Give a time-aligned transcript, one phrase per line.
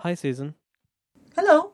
[0.00, 0.54] Hi, Susan.
[1.36, 1.72] Hello.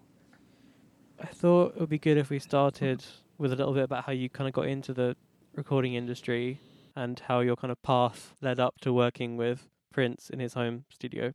[1.21, 3.05] I thought it would be good if we started
[3.39, 5.17] with a little bit about how you kind of got into the
[5.55, 6.61] recording industry
[6.95, 10.85] and how your kind of path led up to working with Prince in his home
[10.91, 11.33] studio.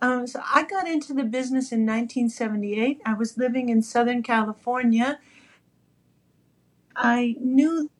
[0.00, 3.00] Um, so I got into the business in 1978.
[3.04, 5.18] I was living in Southern California.
[6.96, 7.90] I knew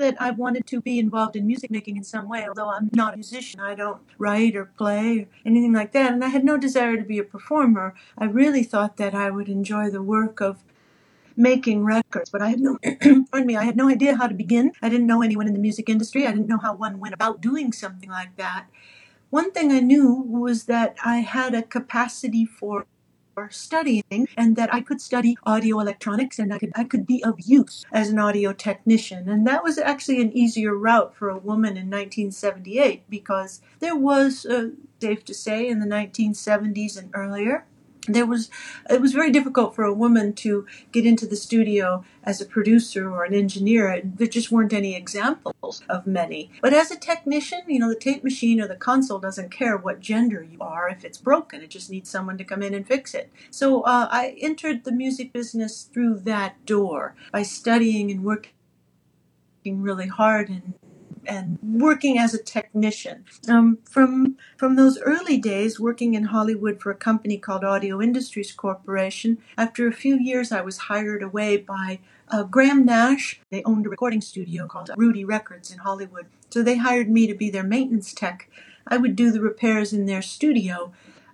[0.00, 3.14] that I wanted to be involved in music making in some way, although I'm not
[3.14, 3.60] a musician.
[3.60, 6.12] I don't write or play or anything like that.
[6.12, 7.94] And I had no desire to be a performer.
[8.18, 10.64] I really thought that I would enjoy the work of
[11.36, 12.78] making records, but I had no,
[13.30, 14.72] pardon me, I had no idea how to begin.
[14.82, 16.26] I didn't know anyone in the music industry.
[16.26, 18.66] I didn't know how one went about doing something like that.
[19.30, 22.86] One thing I knew was that I had a capacity for
[23.50, 24.02] studying
[24.36, 27.84] and that I could study audio electronics and I could I could be of use
[27.92, 29.28] as an audio technician.
[29.28, 34.44] And that was actually an easier route for a woman in 1978 because there was
[34.46, 34.70] uh,
[35.00, 37.64] safe to say in the 1970s and earlier
[38.08, 38.50] there was
[38.88, 43.10] it was very difficult for a woman to get into the studio as a producer
[43.10, 44.00] or an engineer.
[44.02, 46.50] There just weren't any examples of many.
[46.62, 50.00] But as a technician you know the tape machine or the console doesn't care what
[50.00, 50.88] gender you are.
[50.88, 53.30] If it's broken it just needs someone to come in and fix it.
[53.50, 58.52] So uh, i entered the music business through that door by studying and working
[59.64, 60.74] really hard and
[61.26, 63.24] and working as a technician.
[63.48, 68.52] Um, from from those early days, working in Hollywood for a company called Audio Industries
[68.52, 69.38] Corporation.
[69.56, 73.40] After a few years, I was hired away by uh, Graham Nash.
[73.50, 76.26] They owned a recording studio called Rudy Records in Hollywood.
[76.50, 78.48] So they hired me to be their maintenance tech.
[78.86, 80.92] I would do the repairs in their studio.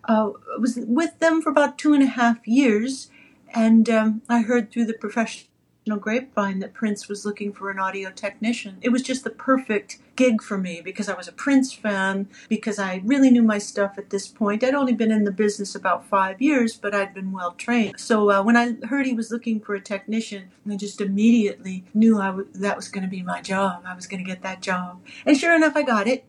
[0.09, 3.11] Uh, I was with them for about two and a half years,
[3.55, 5.48] and um, I heard through the professional
[5.95, 8.79] grapevine that Prince was looking for an audio technician.
[8.81, 12.81] It was just the perfect gig for me because I was a Prince fan, because
[12.81, 14.65] I really knew my stuff at this point.
[14.65, 18.01] I'd only been in the business about five years, but I'd been well trained.
[18.01, 22.21] So uh, when I heard he was looking for a technician, I just immediately knew
[22.21, 23.84] I w- that was going to be my job.
[23.87, 25.00] I was going to get that job.
[25.25, 26.25] And sure enough, I got it.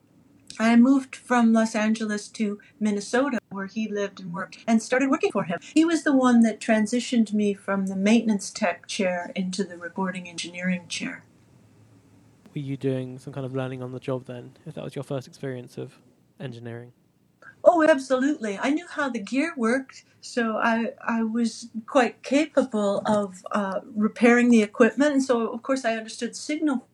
[0.59, 5.31] I moved from Los Angeles to Minnesota, where he lived and worked, and started working
[5.31, 5.59] for him.
[5.73, 10.29] He was the one that transitioned me from the maintenance tech chair into the recording
[10.29, 11.23] engineering chair.
[12.53, 15.03] Were you doing some kind of learning on the job then, if that was your
[15.03, 15.97] first experience of
[16.39, 16.93] engineering?
[17.63, 18.57] Oh, absolutely.
[18.61, 24.49] I knew how the gear worked, so I I was quite capable of uh, repairing
[24.49, 26.87] the equipment, and so of course I understood signal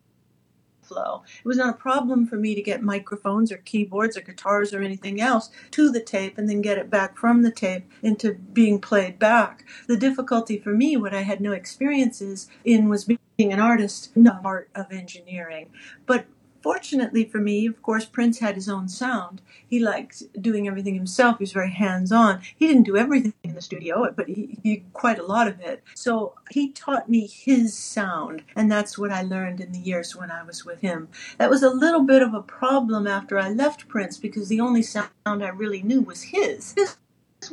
[0.86, 1.24] flow.
[1.40, 4.82] It was not a problem for me to get microphones or keyboards or guitars or
[4.82, 8.80] anything else to the tape and then get it back from the tape into being
[8.80, 9.66] played back.
[9.88, 14.42] The difficulty for me, what I had no experiences in, was being an artist, not
[14.44, 15.70] art of engineering.
[16.06, 16.26] But
[16.64, 19.42] fortunately for me, of course, Prince had his own sound.
[19.68, 21.38] He liked doing everything himself.
[21.40, 22.42] He was very hands on.
[22.58, 25.84] He didn't do everything in the studio, but he, he quite a lot of it.
[25.96, 30.32] So he taught me his sound, and that's what I learned in the years when
[30.32, 31.10] I was with him.
[31.38, 34.82] That was a little bit of a problem after I left Prince because the only
[34.82, 36.74] sound I really knew was his.
[36.78, 36.98] His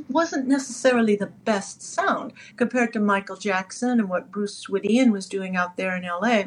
[0.09, 5.57] wasn't necessarily the best sound compared to Michael Jackson and what Bruce Swedien was doing
[5.57, 6.45] out there in LA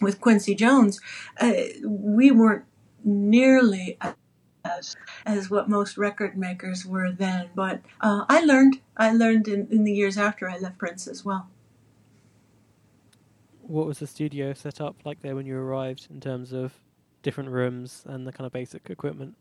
[0.00, 1.00] with Quincy Jones,
[1.40, 1.52] uh,
[1.84, 2.64] we weren't
[3.04, 3.98] nearly
[4.64, 7.50] as as what most record makers were then.
[7.54, 8.80] But uh, I learned.
[8.96, 11.48] I learned in, in the years after I left Prince as well.
[13.62, 16.72] What was the studio set up like there when you arrived in terms of
[17.22, 19.36] different rooms and the kind of basic equipment?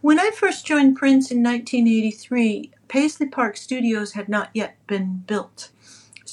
[0.00, 5.70] When I first joined Prince in 1983, Paisley Park Studios had not yet been built.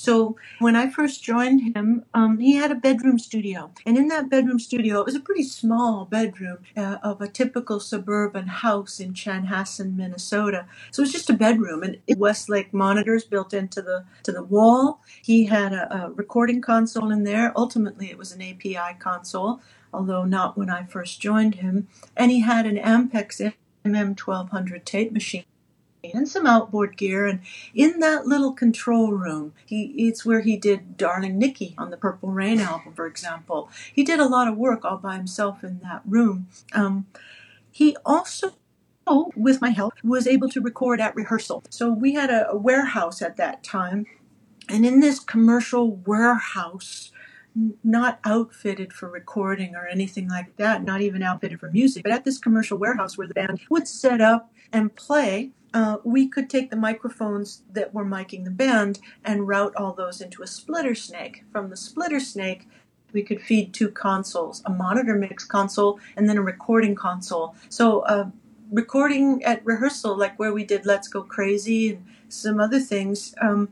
[0.05, 3.71] So when I first joined him, um, he had a bedroom studio.
[3.85, 7.79] And in that bedroom studio, it was a pretty small bedroom uh, of a typical
[7.81, 10.67] suburban house in Chanhassen, Minnesota.
[10.91, 15.01] So it was just a bedroom and Westlake monitors built into the, to the wall.
[15.23, 17.53] He had a, a recording console in there.
[17.57, 19.61] Ultimately, it was an API console,
[19.93, 21.87] although not when I first joined him.
[22.17, 23.53] And he had an Ampex
[23.85, 25.45] MM1200 tape machine
[26.13, 27.25] and some outboard gear.
[27.25, 27.41] And
[27.73, 32.31] in that little control room, he it's where he did Darling Nikki on the Purple
[32.31, 33.69] Rain album, for example.
[33.93, 36.47] He did a lot of work all by himself in that room.
[36.73, 37.07] Um,
[37.71, 38.53] he also
[39.35, 41.63] with my help, was able to record at rehearsal.
[41.69, 44.05] So we had a, a warehouse at that time,
[44.67, 47.11] and in this commercial warehouse,
[47.83, 52.25] not outfitted for recording or anything like that, not even outfitted for music, but at
[52.25, 56.69] this commercial warehouse where the band would set up and play, uh, we could take
[56.69, 61.43] the microphones that were miking the band and route all those into a splitter snake.
[61.51, 62.65] From the splitter snake,
[63.11, 67.55] we could feed two consoles a monitor mix console and then a recording console.
[67.67, 68.29] So uh,
[68.71, 73.67] recording at rehearsal, like where we did Let's Go Crazy and some other things, um,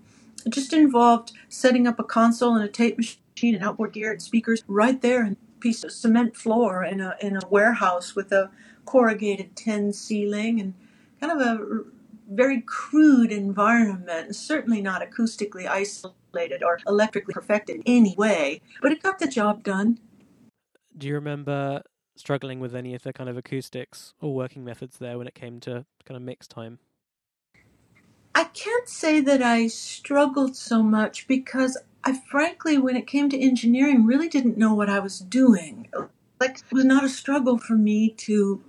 [0.45, 4.21] it just involved setting up a console and a tape machine and outboard gear and
[4.21, 8.33] speakers right there and a piece of cement floor in a, in a warehouse with
[8.33, 8.51] a
[8.85, 10.73] corrugated tin ceiling and
[11.21, 11.83] kind of a
[12.29, 19.03] very crude environment, certainly not acoustically isolated or electrically perfected in any way, but it
[19.03, 19.99] got the job done.
[20.97, 21.81] Do you remember
[22.15, 25.59] struggling with any of the kind of acoustics or working methods there when it came
[25.61, 26.79] to kind of mix time?
[28.35, 33.39] I can't say that I struggled so much because I frankly, when it came to
[33.39, 35.87] engineering, really didn't know what I was doing.
[36.39, 38.61] Like, it was not a struggle for me to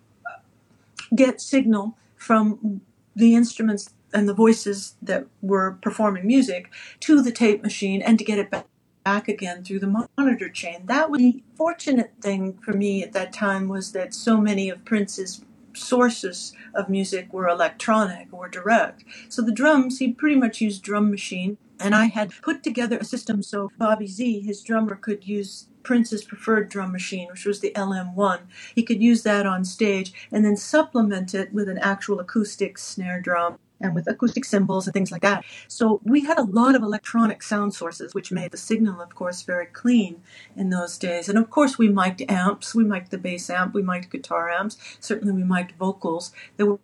[1.15, 2.83] get signal from
[3.15, 6.71] the instruments and the voices that were performing music
[7.01, 8.67] to the tape machine and to get it back
[9.05, 10.87] back again through the monitor chain.
[10.87, 14.85] That was the fortunate thing for me at that time was that so many of
[14.85, 15.45] Prince's
[15.75, 19.05] sources of music were electronic or direct.
[19.29, 21.59] So the drums, he pretty much used drum machine.
[21.79, 26.25] And I had put together a system so Bobby Z, his drummer, could use Prince's
[26.25, 28.41] preferred drum machine, which was the LM1.
[28.75, 33.21] He could use that on stage and then supplement it with an actual acoustic snare
[33.21, 35.45] drum and with acoustic cymbals and things like that.
[35.69, 39.43] So we had a lot of electronic sound sources, which made the signal, of course,
[39.43, 40.23] very clean
[40.57, 41.29] in those days.
[41.29, 42.75] And of course, we mic'd amps.
[42.75, 43.75] We mic'd the bass amp.
[43.75, 44.79] We mic'd guitar amps.
[45.01, 46.33] Certainly, we mic'd vocals.
[46.57, 46.79] There were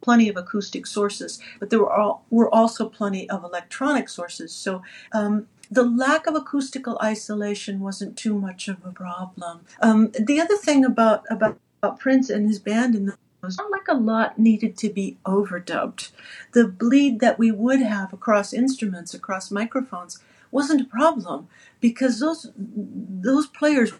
[0.00, 4.54] plenty of acoustic sources, but there were, all, were also plenty of electronic sources.
[4.54, 4.82] So
[5.12, 9.60] um, the lack of acoustical isolation wasn't too much of a problem.
[9.80, 11.58] Um, the other thing about, about,
[11.98, 16.10] Prince and his band in was not like a lot needed to be overdubbed.
[16.52, 20.18] The bleed that we would have across instruments, across microphones,
[20.50, 21.48] wasn't a problem
[21.80, 23.92] because those those players,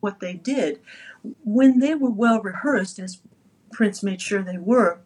[0.00, 0.80] what they did,
[1.44, 3.20] when they were well rehearsed, as
[3.72, 4.98] Prince made sure they were,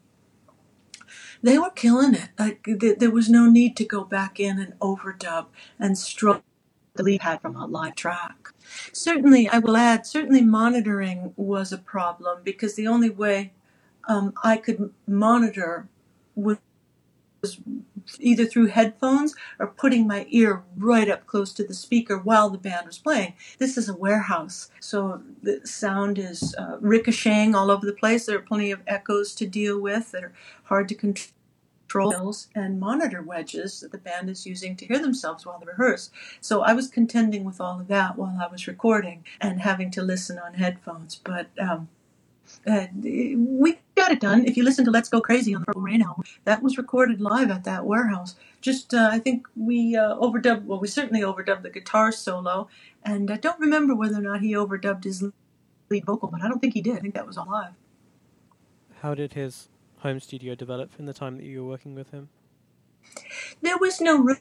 [1.42, 2.30] they were killing it.
[2.38, 2.66] Like
[2.98, 5.46] there was no need to go back in and overdub
[5.78, 6.42] and stroke
[6.94, 8.50] the lead pad from a live track.
[8.92, 13.52] Certainly, I will add, certainly monitoring was a problem because the only way
[14.08, 15.88] um, I could monitor
[16.34, 16.58] was
[18.20, 22.58] either through headphones or putting my ear right up close to the speaker while the
[22.58, 23.34] band was playing.
[23.58, 28.26] This is a warehouse, so the sound is uh, ricocheting all over the place.
[28.26, 30.32] There are plenty of echoes to deal with that are
[30.64, 35.58] hard to control and monitor wedges that the band is using to hear themselves while
[35.58, 36.10] they rehearse.
[36.40, 40.02] So I was contending with all of that while I was recording and having to
[40.02, 41.16] listen on headphones.
[41.16, 41.88] But um,
[42.66, 44.46] uh, we got it done.
[44.46, 47.20] If you listen to Let's Go Crazy on the Purple Rain album, that was recorded
[47.20, 48.36] live at that warehouse.
[48.60, 52.68] Just, uh, I think we uh, overdubbed, well, we certainly overdubbed the guitar solo,
[53.04, 55.24] and I don't remember whether or not he overdubbed his
[55.90, 56.96] lead vocal, but I don't think he did.
[56.96, 57.72] I think that was all live.
[59.00, 59.68] How did his
[59.98, 62.28] home studio develop in the time that you were working with him?
[63.62, 64.36] There was no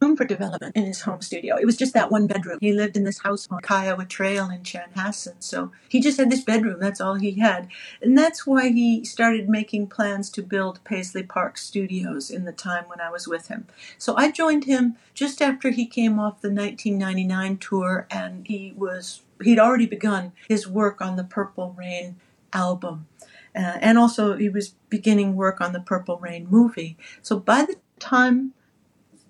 [0.00, 1.56] room for development in his home studio.
[1.56, 2.58] It was just that one bedroom.
[2.60, 6.44] He lived in this house on Kiowa Trail in Chanhassen, so he just had this
[6.44, 6.80] bedroom.
[6.80, 7.68] That's all he had,
[8.02, 12.84] and that's why he started making plans to build Paisley Park Studios in the time
[12.84, 13.66] when I was with him.
[13.98, 19.22] So I joined him just after he came off the 1999 tour, and he was
[19.42, 22.16] he'd already begun his work on the Purple Rain
[22.52, 23.06] album.
[23.54, 26.98] Uh, and also, he was beginning work on the Purple Rain movie.
[27.22, 28.52] So by the time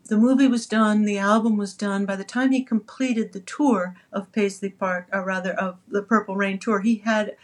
[0.09, 2.07] the movie was done, the album was done.
[2.07, 6.37] By the time he completed the tour of Paisley Park, or rather of the Purple
[6.37, 7.37] Rain tour, he had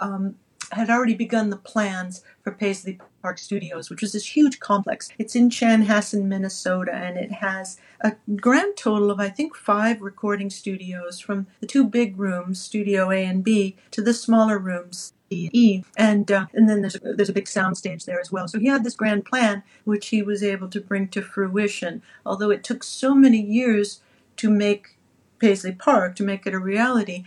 [0.00, 0.36] um,
[0.72, 5.10] had already begun the plans for Paisley Park Studios, which was this huge complex.
[5.18, 10.50] It's in Chanhassen, Minnesota, and it has a grand total of I think five recording
[10.50, 15.12] studios, from the two big rooms, Studio A and B, to the smaller rooms,
[15.52, 18.48] E, and uh, and then there's a, there's a big sound stage there as well.
[18.48, 22.02] So he had this grand plan, which he was able to bring to fruition.
[22.24, 24.00] Although it took so many years
[24.36, 24.98] to make
[25.38, 27.24] Paisley Park to make it a reality,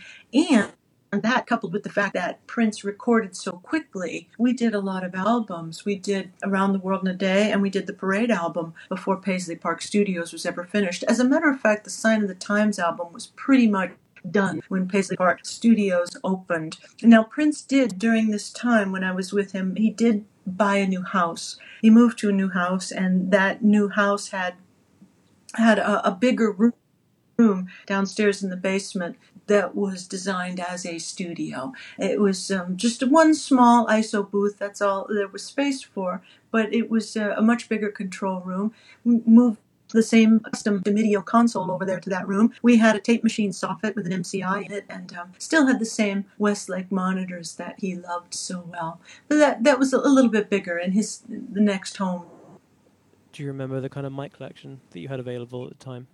[1.12, 5.04] and that coupled with the fact that Prince recorded so quickly, we did a lot
[5.04, 5.84] of albums.
[5.84, 9.16] We did Around the World in a Day and we did the Parade album before
[9.16, 11.04] Paisley Park Studios was ever finished.
[11.04, 13.92] As a matter of fact, the Sign of the Times album was pretty much
[14.30, 16.78] done when Paisley Park Studios opened.
[17.02, 20.86] Now, Prince did during this time when I was with him, he did buy a
[20.86, 21.58] new house.
[21.82, 24.54] He moved to a new house, and that new house had
[25.54, 29.16] had a, a bigger room downstairs in the basement
[29.46, 31.72] that was designed as a studio.
[31.98, 36.74] It was um, just one small ISO booth, that's all there was space for, but
[36.74, 38.72] it was a, a much bigger control room.
[39.04, 39.58] moved
[39.96, 42.52] the same custom DeMedio console over there to that room.
[42.62, 45.80] We had a tape machine soffit with an MCI in it, and um, still had
[45.80, 49.00] the same Westlake monitors that he loved so well.
[49.28, 52.26] But that that was a, a little bit bigger in his the next home.
[53.32, 56.06] Do you remember the kind of mic collection that you had available at the time?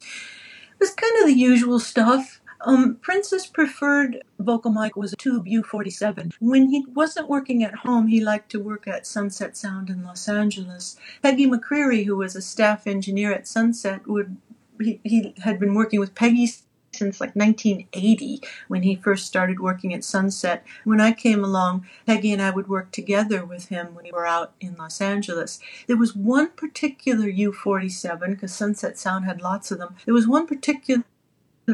[0.00, 2.40] It was kind of the usual stuff.
[2.62, 6.34] Um, Prince's preferred vocal mic was a Tube U47.
[6.40, 10.28] When he wasn't working at home, he liked to work at Sunset Sound in Los
[10.28, 10.96] Angeles.
[11.22, 14.36] Peggy McCreary, who was a staff engineer at Sunset, would
[14.80, 16.48] he, he had been working with Peggy
[16.92, 20.64] since like 1980 when he first started working at Sunset.
[20.84, 24.26] When I came along, Peggy and I would work together with him when we were
[24.26, 25.60] out in Los Angeles.
[25.86, 29.96] There was one particular U47 because Sunset Sound had lots of them.
[30.04, 31.04] There was one particular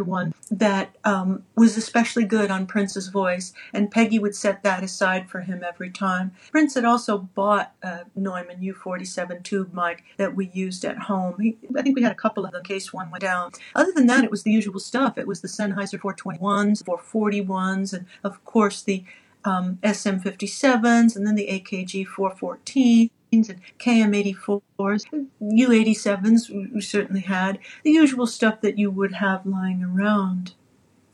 [0.01, 5.29] one that um, was especially good on Prince's voice, and Peggy would set that aside
[5.29, 6.33] for him every time.
[6.51, 11.41] Prince had also bought a Neumann U47 tube mic that we used at home.
[11.41, 13.53] He, I think we had a couple of them in case one went down.
[13.75, 15.19] Other than that, it was the usual stuff.
[15.19, 19.05] It was the Sennheiser 421s, 441s, and of course the
[19.45, 25.07] um, SM57s, and then the AKG 414 and KM84s,
[25.41, 30.55] U87s we certainly had, the usual stuff that you would have lying around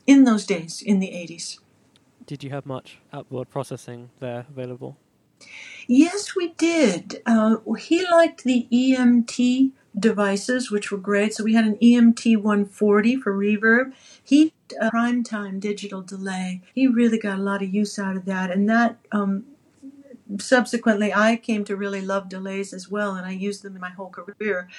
[0.05, 1.59] in those days in the 80s.
[2.25, 4.97] Did you have much outboard processing there available?
[5.87, 7.21] Yes, we did.
[7.25, 11.33] Uh, he liked the EMT devices, which were great.
[11.33, 13.93] So we had an EMT 140 for reverb.
[14.21, 16.61] He a primetime digital delay.
[16.75, 19.45] He really got a lot of use out of that, and that um,
[20.37, 23.89] subsequently, I came to really love delays as well, and I used them in my
[23.89, 24.69] whole career.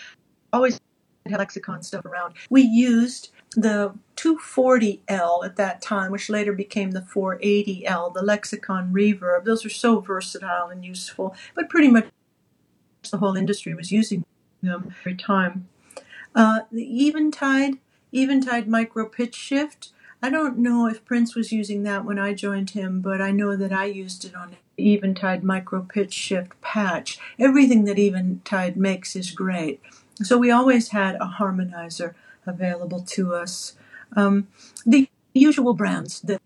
[0.53, 0.81] Always
[1.27, 2.35] had lexicon stuff around.
[2.49, 9.45] We used the 240L at that time, which later became the 480L, the lexicon reverb.
[9.45, 12.07] Those are so versatile and useful, but pretty much
[13.11, 14.25] the whole industry was using
[14.63, 15.69] them every time.
[16.35, 17.79] Uh, the Eventide,
[18.13, 19.93] Eventide micro pitch shift.
[20.23, 23.57] I don't know if Prince was using that when I joined him, but I know
[23.57, 27.19] that I used it on Eventide micro pitch shift patch.
[27.39, 29.81] Everything that Eventide makes is great.
[30.23, 32.15] So we always had a harmonizer
[32.47, 33.75] available to us.
[34.17, 34.49] Um,
[34.85, 36.41] the usual brands, the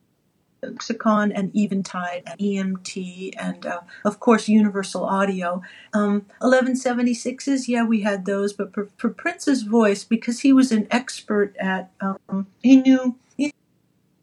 [0.64, 5.62] Lexicon and Eventide and EMT and uh, of course Universal Audio.
[5.92, 10.86] Um, 1176s, yeah, we had those, but for, for, Prince's voice, because he was an
[10.90, 13.52] expert at, um, he knew he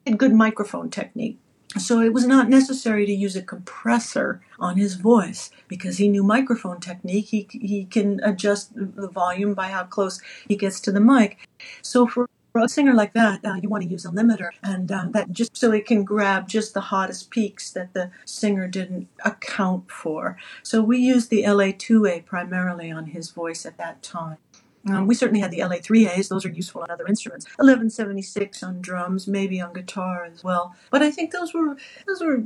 [0.06, 1.38] had good microphone technique.
[1.78, 6.24] So it was not necessary to use a compressor on his voice because he knew
[6.24, 7.28] microphone technique.
[7.28, 11.48] He, he can adjust the volume by how close he gets to the mic.
[11.82, 15.06] So for a singer like that, uh, you want to use a limiter, and uh,
[15.12, 19.90] that just so it can grab just the hottest peaks that the singer didn't account
[19.90, 20.38] for.
[20.64, 24.38] So we used the LA2A primarily on his voice at that time.
[24.88, 27.46] Um, we certainly had the LA3As; those are useful on other instruments.
[27.58, 30.76] 1176 on drums, maybe on guitar as well.
[30.90, 31.76] But I think those were
[32.08, 32.44] those were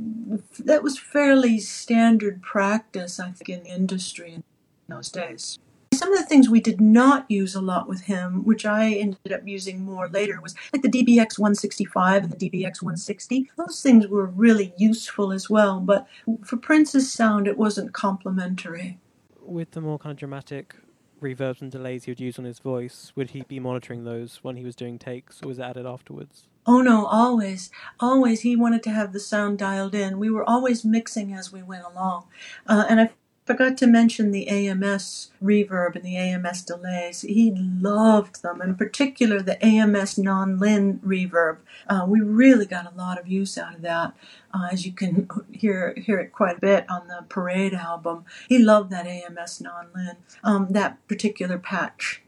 [0.58, 4.44] that was fairly standard practice, I think, in the industry in
[4.88, 5.58] those days.
[5.94, 9.32] Some of the things we did not use a lot with him, which I ended
[9.32, 13.50] up using more later, was like the DBX 165 and the DBX 160.
[13.56, 16.06] Those things were really useful as well, but
[16.44, 18.98] for Prince's sound, it wasn't complementary.
[19.40, 20.74] With the more kind of dramatic
[21.20, 24.56] reverbs and delays he would use on his voice, would he be monitoring those when
[24.56, 26.48] he was doing takes, or was it added afterwards?
[26.66, 27.70] Oh no, always,
[28.00, 28.40] always.
[28.40, 30.18] He wanted to have the sound dialed in.
[30.18, 32.26] We were always mixing as we went along,
[32.66, 33.10] uh, and I
[33.46, 37.20] forgot to mention the AMS reverb and the AMS delays.
[37.22, 41.58] He loved them, in particular the AMS non-lin reverb.
[41.88, 44.14] Uh, we really got a lot of use out of that,
[44.52, 48.24] uh, as you can hear hear it quite a bit on the Parade album.
[48.48, 52.22] He loved that AMS non-lin, um, that particular patch,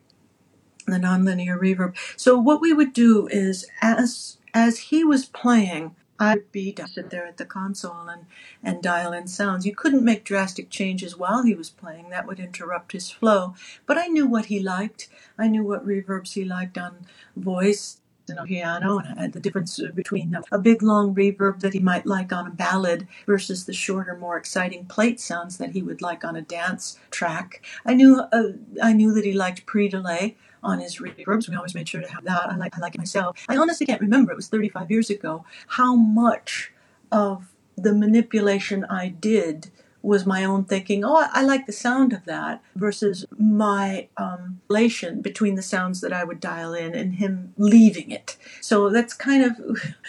[0.86, 1.96] the nonlinear reverb.
[2.16, 7.10] So what we would do is, as as he was playing, I'd be to sit
[7.10, 8.26] there at the console and,
[8.62, 9.66] and dial in sounds.
[9.66, 12.10] You couldn't make drastic changes while he was playing.
[12.10, 13.54] That would interrupt his flow.
[13.86, 15.08] But I knew what he liked.
[15.38, 17.06] I knew what reverbs he liked on
[17.36, 17.98] voice
[18.28, 22.32] and on piano and the difference between a big long reverb that he might like
[22.32, 26.36] on a ballad versus the shorter, more exciting plate sounds that he would like on
[26.36, 27.62] a dance track.
[27.86, 31.48] I knew uh, I knew that he liked pre-delay on his reverbs.
[31.48, 32.50] We always made sure to have that.
[32.50, 33.38] I like I like it myself.
[33.48, 34.32] I honestly can't remember.
[34.32, 35.44] It was 35 years ago.
[35.68, 36.72] How much
[37.10, 39.70] of the manipulation I did
[40.02, 45.20] was my own thinking, oh, I like the sound of that, versus my um, relation
[45.20, 48.36] between the sounds that I would dial in and him leaving it.
[48.60, 49.58] So that's kind of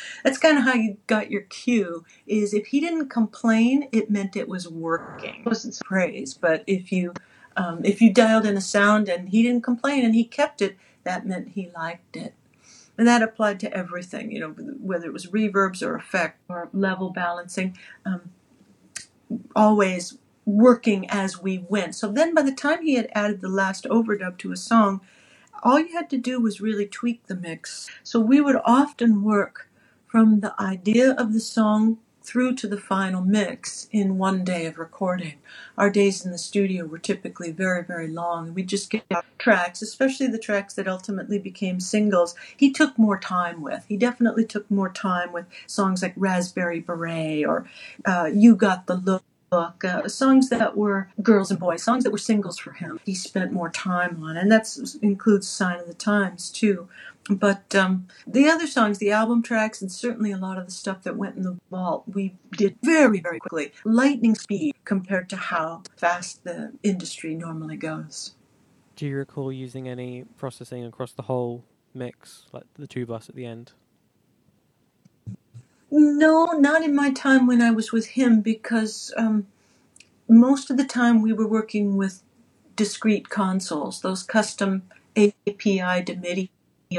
[0.24, 2.06] that's kind of how you got your cue.
[2.28, 5.42] Is if he didn't complain, it meant it was working.
[5.42, 7.14] It wasn't praise, but if you
[7.58, 10.78] Um, if you dialed in a sound and he didn't complain and he kept it,
[11.04, 12.34] that meant he liked it.
[12.98, 17.12] And that applied to everything, you know, whether it was reverbs or effect or level
[17.12, 18.32] balancing, um,
[19.56, 21.96] always working as we went.
[21.96, 25.02] So then by the time he had added the last overdub to a song,
[25.64, 27.90] all you had to do was really tweak the mix.
[28.04, 29.70] So we would often work
[30.08, 34.78] from the idea of the song through to the final mix in one day of
[34.78, 35.34] recording.
[35.80, 38.54] Our days in the studio were typically very, very long.
[38.54, 39.04] We'd just get
[39.40, 42.36] tracks, especially the tracks that ultimately became singles.
[42.56, 43.84] He took more time with.
[43.88, 47.68] He definitely took more time with songs like Raspberry Beret or
[48.06, 52.12] uh, You Got the Look book, uh, songs that were girls and boys, songs that
[52.12, 53.00] were singles for him.
[53.06, 54.68] He spent more time on, and that
[55.02, 56.88] includes "Sign of the Times" too.
[57.30, 61.04] But um, the other songs, the album tracks, and certainly a lot of the stuff
[61.04, 65.84] that went in the vault, we did very, very quickly, lightning speed compared to how
[65.96, 68.34] fast the industry normally goes.
[68.96, 73.36] Do you recall using any processing across the whole mix, like the two bus at
[73.36, 73.74] the end?
[75.92, 79.46] No, not in my time when I was with him, because um,
[80.28, 82.24] most of the time we were working with
[82.76, 84.84] discrete consoles, those custom
[85.16, 86.50] API DeMedio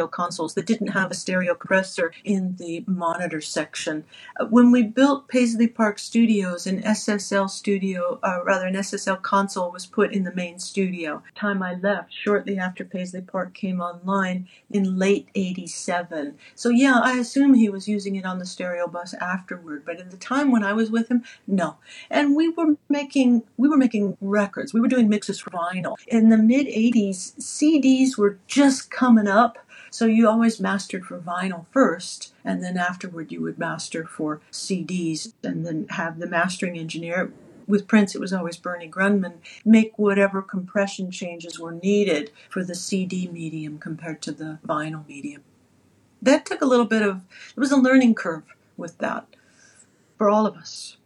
[0.06, 4.04] consoles that didn't have a stereo compressor in the monitor section.
[4.38, 9.72] Uh, when we built Paisley Park Studios, an SSL studio, uh, rather an SSL console
[9.72, 11.24] was put in the main studio.
[11.34, 16.38] Time I left shortly after Paisley Park came online in late 87.
[16.54, 20.12] So yeah, I assume he was using it on the stereo bus afterward, but at
[20.12, 21.78] the time when I was with him, no.
[22.08, 24.72] And we were making we were making records.
[24.72, 25.96] We were doing mixes for vinyl.
[26.06, 29.58] In the mid 80s, CDs were just coming up
[29.90, 35.32] so you always mastered for vinyl first, and then afterward you would master for CDs,
[35.42, 37.32] and then have the mastering engineer.
[37.66, 42.74] With Prince, it was always Bernie Grundman, make whatever compression changes were needed for the
[42.74, 45.42] CD medium compared to the vinyl medium.
[46.22, 47.22] That took a little bit of,
[47.56, 48.42] it was a learning curve
[48.76, 49.26] with that
[50.18, 50.96] for all of us.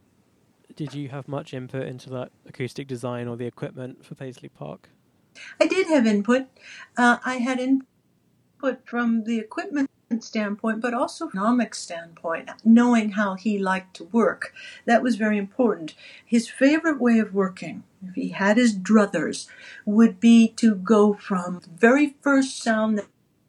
[0.76, 4.88] Did you have much input into that acoustic design or the equipment for Paisley Park?
[5.60, 6.46] I did have input.
[6.96, 7.82] Uh, I had in,
[8.54, 9.90] input from the equipment
[10.20, 14.52] standpoint, but also economic standpoint, knowing how he liked to work.
[14.84, 15.94] That was very important.
[16.24, 19.48] His favorite way of working, if he had his druthers,
[19.84, 22.98] would be to go from the very first sound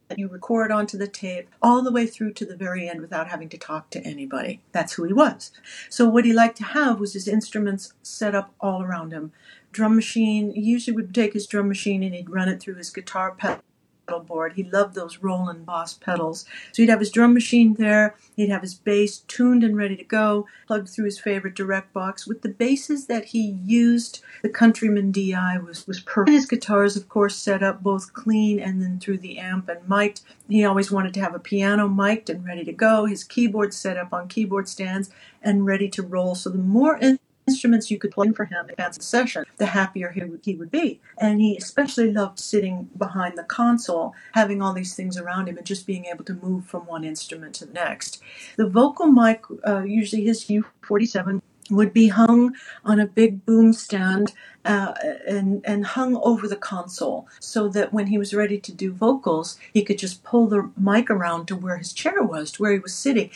[0.08, 3.28] that you record onto the tape all the way through to the very end without
[3.28, 4.62] having to talk to anybody.
[4.72, 5.52] That's who he was.
[5.90, 9.34] So what he liked to have was his instruments set up all around him.
[9.72, 12.92] Drum machine, he usually would take his drum machine and he'd run it through his
[12.92, 13.62] guitar pedal
[14.06, 14.54] board.
[14.54, 16.46] He loved those Roland Boss pedals.
[16.72, 20.04] So he'd have his drum machine there, he'd have his bass tuned and ready to
[20.04, 22.28] go, plugged through his favorite direct box.
[22.28, 26.34] With the basses that he used, the Countryman DI was, was perfect.
[26.34, 30.22] His guitars, of course, set up both clean and then through the amp and mic'd.
[30.48, 33.98] He always wanted to have a piano mic'd and ready to go, his keyboard set
[33.98, 35.10] up on keyboard stands
[35.42, 36.36] and ready to roll.
[36.36, 36.98] So the more
[37.48, 40.72] instruments you could play for him in advance the session, the happier he, he would
[40.72, 41.00] be.
[41.18, 45.66] And he especially loved sitting behind the console, having all these things around him and
[45.66, 48.22] just being able to move from one instrument to the next.
[48.58, 52.54] The vocal mic, uh, usually his U47, would be hung
[52.84, 54.34] on a big boom stand
[54.66, 54.94] uh,
[55.28, 59.58] and and hung over the console so that when he was ready to do vocals
[59.74, 62.80] he could just pull the mic around to where his chair was to where he
[62.80, 63.30] was sitting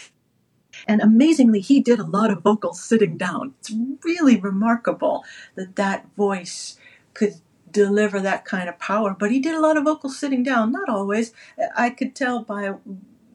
[0.87, 3.53] and amazingly, he did a lot of vocals sitting down.
[3.59, 5.23] It's really remarkable
[5.55, 6.77] that that voice
[7.13, 7.35] could
[7.71, 9.15] deliver that kind of power.
[9.17, 10.71] But he did a lot of vocals sitting down.
[10.71, 11.33] Not always.
[11.75, 12.73] I could tell by,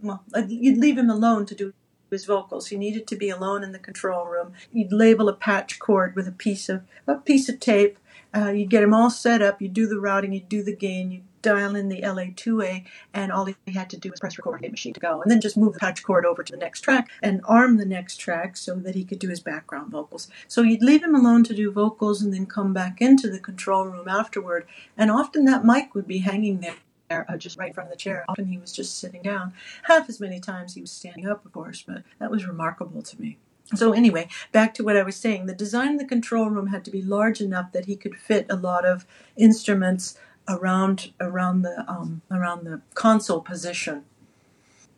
[0.02, 1.72] well, you'd leave him alone to do
[2.10, 2.68] his vocals.
[2.68, 4.52] He needed to be alone in the control room.
[4.72, 7.98] You'd label a patch cord with a piece of a piece of tape.
[8.34, 9.60] Uh, you'd get him all set up.
[9.60, 10.32] You'd do the routing.
[10.32, 11.10] You'd do the gain.
[11.10, 14.72] You'd dial in the LA2A, and all he had to do was press record, hit
[14.72, 17.08] machine to go, and then just move the patch cord over to the next track
[17.22, 20.28] and arm the next track so that he could do his background vocals.
[20.48, 23.84] So you'd leave him alone to do vocals and then come back into the control
[23.84, 26.76] room afterward, and often that mic would be hanging there.
[27.10, 28.24] Uh, just right of the chair.
[28.28, 29.52] Often he was just sitting down.
[29.84, 33.20] Half as many times he was standing up, of course, but that was remarkable to
[33.20, 33.36] me.
[33.74, 35.46] So anyway, back to what I was saying.
[35.46, 38.46] The design of the control room had to be large enough that he could fit
[38.50, 44.04] a lot of instruments around around the um, around the console position.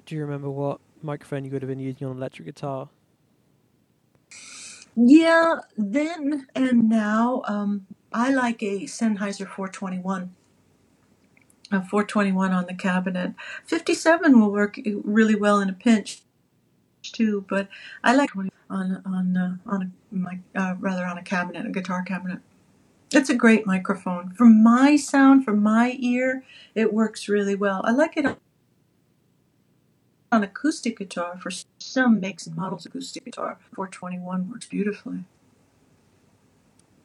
[0.04, 2.88] Do you remember what microphone you would have been using on electric guitar?
[4.96, 10.34] Yeah, then and now, um, I like a Sennheiser 421.
[11.72, 13.34] A 421 on the cabinet.
[13.64, 16.22] 57 will work really well in a pinch
[17.02, 17.68] too, but
[18.04, 22.02] I like on on uh, on a, my uh, rather on a cabinet, a guitar
[22.02, 22.40] cabinet.
[23.12, 24.30] It's a great microphone.
[24.30, 27.80] For my sound, for my ear, it works really well.
[27.84, 28.26] I like it
[30.32, 31.38] on acoustic guitar.
[31.38, 35.24] For some makes and models acoustic guitar, 421 works beautifully.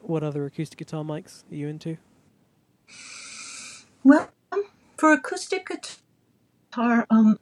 [0.02, 1.98] What other acoustic guitar mics are you into?
[4.04, 4.32] Well,
[4.98, 7.40] for acoustic guitar, um,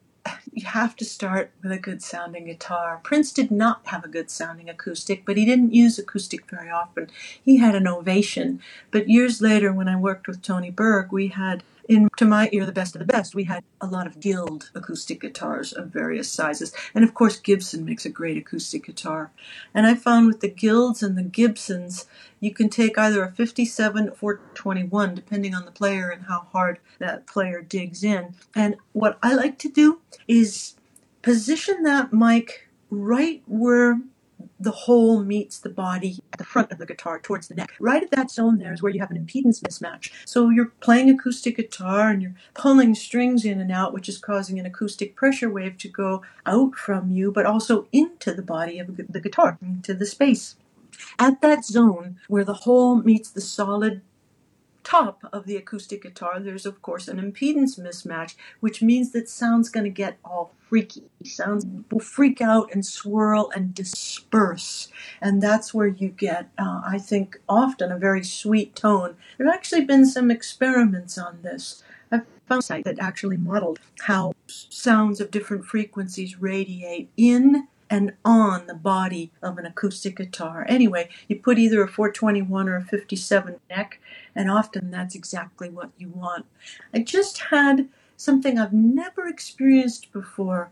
[0.52, 3.00] you have to start with a good sounding guitar.
[3.02, 7.10] Prince did not have a good sounding acoustic, but he didn't use acoustic very often.
[7.42, 8.60] He had an ovation.
[8.90, 12.66] But years later, when I worked with Tony Berg, we had in to my ear
[12.66, 13.34] the best of the best.
[13.34, 16.72] We had a lot of guild acoustic guitars of various sizes.
[16.94, 19.30] And of course gibson makes a great acoustic guitar.
[19.74, 22.06] And i found with the guilds and the gibsons
[22.40, 26.78] you can take either a 57 or 21 depending on the player and how hard
[26.98, 28.34] that player digs in.
[28.54, 30.74] And what i like to do is
[31.22, 34.00] position that mic right where
[34.60, 37.72] the hole meets the body at the front of the guitar towards the neck.
[37.80, 40.10] Right at that zone there is where you have an impedance mismatch.
[40.26, 44.58] So you're playing acoustic guitar and you're pulling strings in and out, which is causing
[44.58, 48.96] an acoustic pressure wave to go out from you, but also into the body of
[48.96, 50.56] the guitar, into the space.
[51.18, 54.02] At that zone where the hole meets the solid
[54.90, 59.68] top of the acoustic guitar, there's of course an impedance mismatch, which means that sound's
[59.68, 61.04] going to get all freaky.
[61.24, 64.88] Sounds will freak out and swirl and disperse,
[65.20, 69.16] and that's where you get, uh, I think, often a very sweet tone.
[69.38, 71.84] There have actually been some experiments on this.
[72.10, 78.12] I've found a site that actually modeled how sounds of different frequencies radiate in and
[78.24, 80.64] on the body of an acoustic guitar.
[80.68, 84.00] Anyway, you put either a 421 or a 57 neck,
[84.34, 86.46] and often that's exactly what you want.
[86.94, 90.70] I just had something I've never experienced before.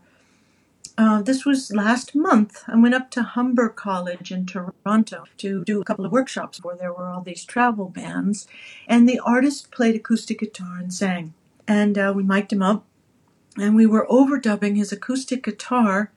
[0.97, 2.63] Uh, this was last month.
[2.67, 6.75] I went up to Humber College in Toronto to do a couple of workshops where
[6.75, 8.47] there were all these travel bands,
[8.87, 11.33] and the artist played acoustic guitar and sang.
[11.67, 12.85] And uh, we mic'd him up,
[13.57, 16.11] and we were overdubbing his acoustic guitar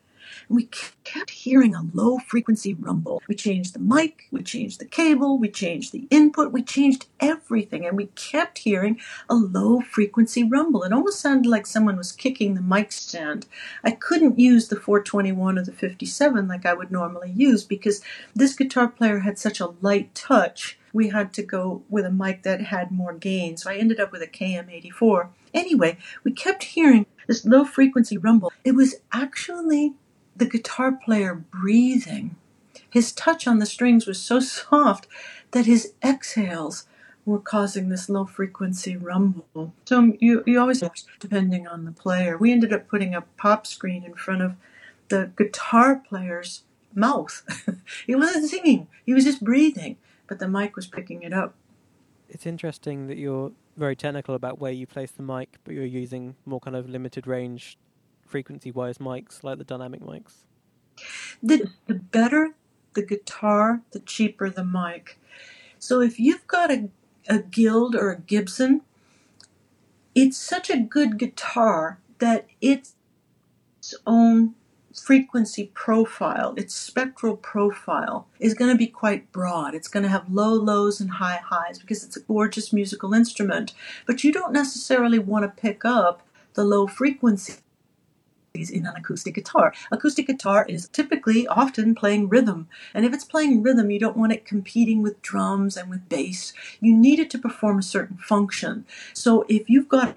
[0.48, 0.68] we
[1.04, 3.22] kept hearing a low frequency rumble.
[3.28, 7.84] We changed the mic, we changed the cable, we changed the input, we changed everything,
[7.86, 10.82] and we kept hearing a low frequency rumble.
[10.82, 13.46] It almost sounded like someone was kicking the mic stand.
[13.84, 18.02] I couldn't use the 421 or the 57 like I would normally use because
[18.34, 22.42] this guitar player had such a light touch we had to go with a mic
[22.42, 23.56] that had more gain.
[23.56, 25.28] So I ended up with a KM84.
[25.54, 28.52] Anyway, we kept hearing this low frequency rumble.
[28.64, 29.94] It was actually
[30.36, 32.36] the guitar player breathing.
[32.88, 35.06] His touch on the strings was so soft
[35.52, 36.86] that his exhales
[37.24, 39.72] were causing this low frequency rumble.
[39.84, 40.82] So you, you always
[41.20, 42.36] depending on the player.
[42.36, 44.56] We ended up putting a pop screen in front of
[45.08, 46.64] the guitar player's
[46.94, 47.42] mouth.
[48.06, 51.54] he wasn't singing, he was just breathing, but the mic was picking it up.
[52.28, 56.34] It's interesting that you're very technical about where you place the mic, but you're using
[56.46, 57.76] more kind of limited range
[58.32, 60.46] frequency wise mics, like the dynamic mics?
[61.42, 62.54] The, the better
[62.94, 65.18] the guitar, the cheaper the mic.
[65.78, 66.88] So if you've got a,
[67.28, 68.82] a Guild or a Gibson,
[70.14, 72.94] it's such a good guitar that its
[73.78, 74.54] its own
[74.94, 79.74] frequency profile, its spectral profile, is going to be quite broad.
[79.74, 83.74] It's going to have low lows and high highs because it's a gorgeous musical instrument.
[84.06, 86.22] But you don't necessarily want to pick up
[86.54, 87.54] the low frequency
[88.54, 89.72] in an acoustic guitar.
[89.90, 92.68] Acoustic guitar is typically often playing rhythm.
[92.92, 96.52] And if it's playing rhythm, you don't want it competing with drums and with bass.
[96.80, 98.84] You need it to perform a certain function.
[99.14, 100.16] So if you've got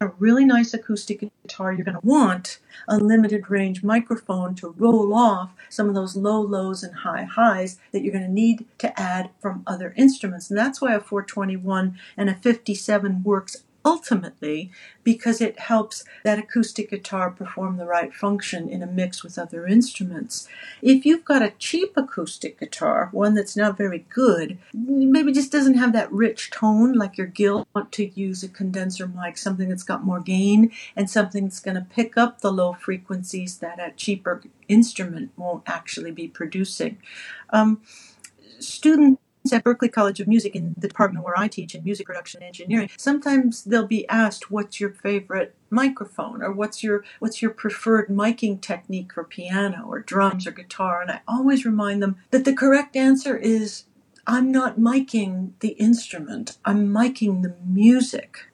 [0.00, 5.12] a really nice acoustic guitar, you're going to want a limited range microphone to roll
[5.12, 9.00] off some of those low lows and high highs that you're going to need to
[9.00, 10.48] add from other instruments.
[10.48, 14.70] And that's why a 421 and a 57 works ultimately
[15.04, 19.66] because it helps that acoustic guitar perform the right function in a mix with other
[19.66, 20.48] instruments.
[20.80, 25.74] If you've got a cheap acoustic guitar, one that's not very good, maybe just doesn't
[25.74, 29.82] have that rich tone like your Guild, want to use a condenser mic, something that's
[29.82, 33.92] got more gain and something that's going to pick up the low frequencies that a
[33.96, 36.98] cheaper instrument won't actually be producing.
[37.50, 37.80] Um,
[38.58, 42.42] students at Berklee College of Music in the department where I teach in music production
[42.42, 48.08] engineering, sometimes they'll be asked what's your favorite microphone or what's your what's your preferred
[48.08, 52.52] miking technique for piano or drums or guitar and I always remind them that the
[52.52, 53.84] correct answer is
[54.26, 58.46] I'm not miking the instrument, I'm miking the music.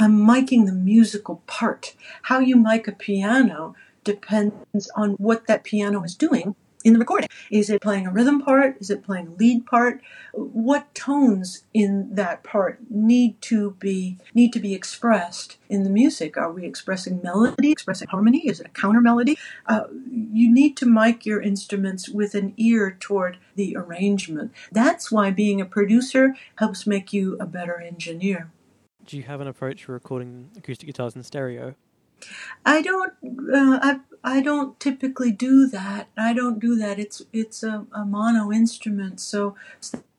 [0.00, 1.94] I'm miking the musical part.
[2.22, 7.28] How you mic a piano depends on what that piano is doing in the recording.
[7.50, 8.76] Is it playing a rhythm part?
[8.80, 10.00] Is it playing a lead part?
[10.32, 16.36] What tones in that part need to be need to be expressed in the music?
[16.36, 18.48] Are we expressing melody, expressing harmony?
[18.48, 19.38] Is it a counter melody?
[19.66, 24.52] Uh, you need to mic your instruments with an ear toward the arrangement.
[24.70, 28.50] That's why being a producer helps make you a better engineer.
[29.04, 31.74] Do you have an approach for recording acoustic guitars in stereo?
[32.64, 33.12] I don't.
[33.22, 36.08] Uh, I I don't typically do that.
[36.16, 36.98] I don't do that.
[36.98, 39.56] It's it's a, a mono instrument, so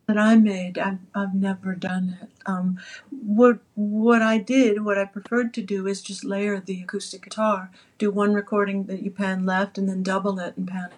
[0.07, 0.77] that I made.
[0.77, 2.29] I've I've never done it.
[2.45, 7.23] Um, what what I did, what I preferred to do, is just layer the acoustic
[7.23, 7.71] guitar.
[7.97, 10.89] Do one recording that you pan left, and then double it and pan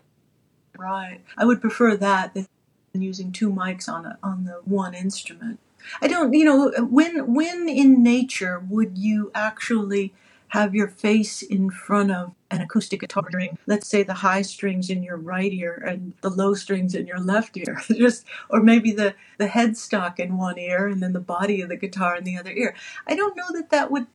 [0.78, 1.22] right.
[1.38, 2.48] I would prefer that than
[2.94, 5.60] using two mics on a, on the one instrument.
[6.02, 6.34] I don't.
[6.34, 10.14] You know, when when in nature would you actually
[10.50, 14.90] have your face in front of an acoustic guitar string, let's say the high strings
[14.90, 18.92] in your right ear and the low strings in your left ear, just or maybe
[18.92, 22.38] the the headstock in one ear and then the body of the guitar in the
[22.38, 22.76] other ear.
[23.08, 24.08] I don't know that that would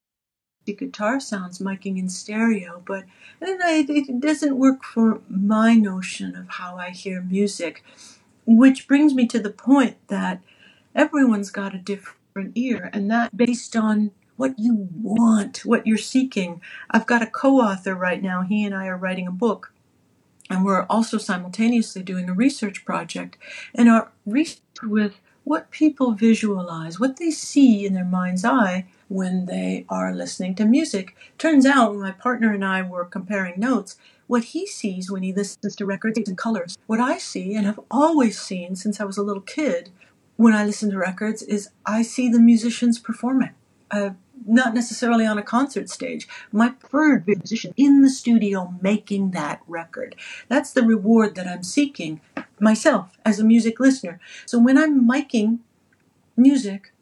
[0.67, 3.05] the guitar sounds miking in stereo, but
[3.41, 7.83] it, it doesn't work for my notion of how I hear music,
[8.47, 10.43] which brings me to the point that
[10.95, 16.63] everyone's got a different ear, and that based on what you want, what you're seeking.
[16.91, 18.43] I've got a co author right now.
[18.43, 19.73] He and I are writing a book.
[20.49, 23.37] And we're also simultaneously doing a research project.
[23.75, 29.45] And our research with what people visualize, what they see in their mind's eye when
[29.45, 31.15] they are listening to music.
[31.39, 35.33] Turns out, when my partner and I were comparing notes, what he sees when he
[35.33, 36.79] listens to records and colors.
[36.87, 39.91] What I see and have always seen since I was a little kid
[40.37, 43.51] when I listen to records is I see the musicians performing.
[43.91, 44.11] Uh,
[44.47, 46.29] not necessarily on a concert stage.
[46.53, 50.17] My preferred musician in the studio making that record.
[50.49, 52.21] That's the reward that I'm seeking
[52.59, 54.21] myself as a music listener.
[54.47, 55.61] So when I'm miking
[56.37, 56.93] music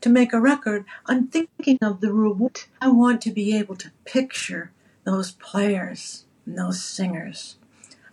[0.00, 2.64] to make a record, I'm thinking of the reward.
[2.80, 4.72] I want to be able to picture
[5.04, 7.56] those players and those singers.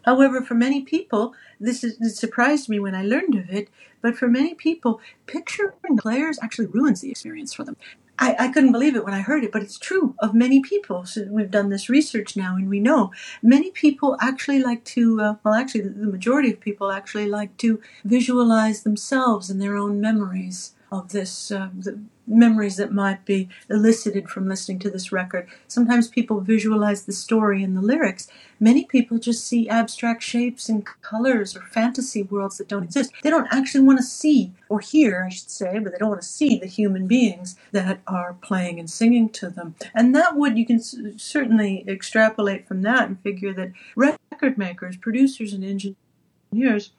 [0.03, 3.69] However, for many people, this, is, this surprised me when I learned of it,
[4.01, 7.75] but for many people, picturing players actually ruins the experience for them.
[8.19, 11.06] I, I couldn't believe it when I heard it, but it's true of many people.
[11.06, 13.12] So we've done this research now, and we know
[13.43, 15.21] many people actually like to.
[15.21, 20.01] Uh, well, actually, the majority of people actually like to visualize themselves and their own
[20.01, 25.47] memories of this uh, the memories that might be elicited from listening to this record.
[25.67, 28.28] Sometimes people visualize the story in the lyrics.
[28.60, 33.13] Many people just see abstract shapes and colors or fantasy worlds that don't exist.
[33.23, 36.21] They don't actually want to see or hear, I should say, but they don't want
[36.21, 39.76] to see the human beings that are playing and singing to them.
[39.93, 40.82] And that would you can
[41.17, 46.91] certainly extrapolate from that and figure that record makers, producers, and engineers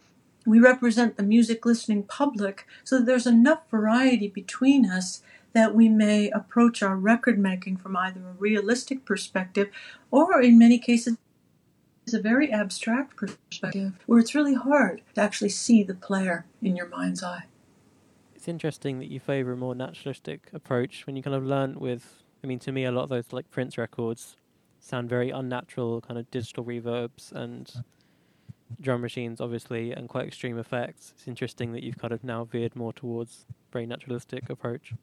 [0.48, 5.88] we represent the music listening public so that there's enough variety between us that we
[5.88, 9.68] may approach our record making from either a realistic perspective
[10.10, 11.16] or, in many cases,
[12.14, 16.88] a very abstract perspective where it's really hard to actually see the player in your
[16.88, 17.44] mind's eye.
[18.34, 22.22] It's interesting that you favour a more naturalistic approach when you kind of learn with,
[22.42, 24.36] I mean, to me, a lot of those like Prince records
[24.80, 27.70] sound very unnatural, kind of digital reverbs and
[28.80, 31.12] drum machines, obviously, and quite extreme effects.
[31.16, 34.94] It's interesting that you've kind of now veered more towards very naturalistic approach.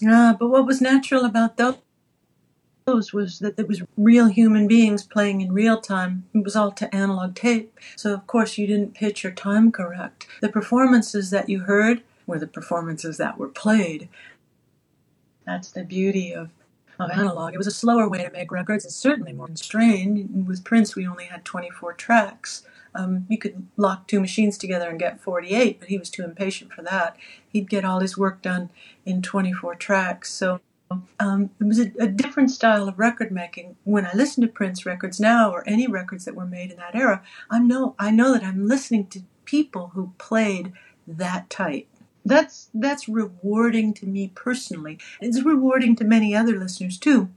[0.00, 5.40] Yeah, but what was natural about those was that there was real human beings playing
[5.40, 6.24] in real time.
[6.34, 10.26] It was all to analog tape, so of course you didn't pitch your time correct.
[10.40, 14.08] The performances that you heard were the performances that were played.
[15.46, 16.50] That's the beauty of
[16.98, 17.54] of analog.
[17.54, 18.84] It was a slower way to make records.
[18.84, 20.46] It's certainly more constrained.
[20.46, 22.62] With Prince, we only had 24 tracks.
[22.94, 26.72] Um, you could lock two machines together and get 48, but he was too impatient
[26.72, 27.16] for that.
[27.48, 28.70] He'd get all his work done
[29.04, 30.32] in 24 tracks.
[30.32, 30.60] So
[31.18, 33.76] um, it was a, a, different style of record making.
[33.84, 36.94] When I listen to Prince records now, or any records that were made in that
[36.94, 40.72] era, I know I know that I'm listening to people who played
[41.06, 41.88] that tight
[42.24, 44.98] that's that's rewarding to me personally.
[45.20, 47.28] It's rewarding to many other listeners too.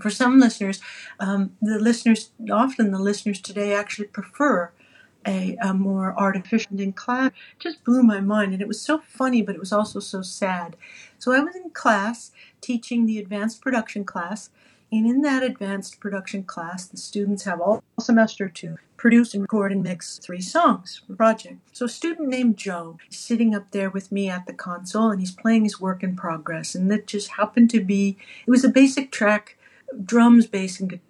[0.00, 0.80] For some listeners,
[1.18, 4.70] um, the listeners often the listeners today actually prefer
[5.26, 7.32] a, a more artificial in class.
[7.58, 10.76] Just blew my mind, and it was so funny, but it was also so sad.
[11.18, 12.30] So I was in class
[12.60, 14.50] teaching the advanced production class,
[14.92, 19.72] and in that advanced production class, the students have all semester to produce and record
[19.72, 21.58] and mix three songs for project.
[21.72, 25.20] So a student named Joe is sitting up there with me at the console and
[25.20, 26.74] he's playing his work in progress.
[26.74, 29.58] And that just happened to be, it was a basic track,
[30.04, 31.00] drums, bass, and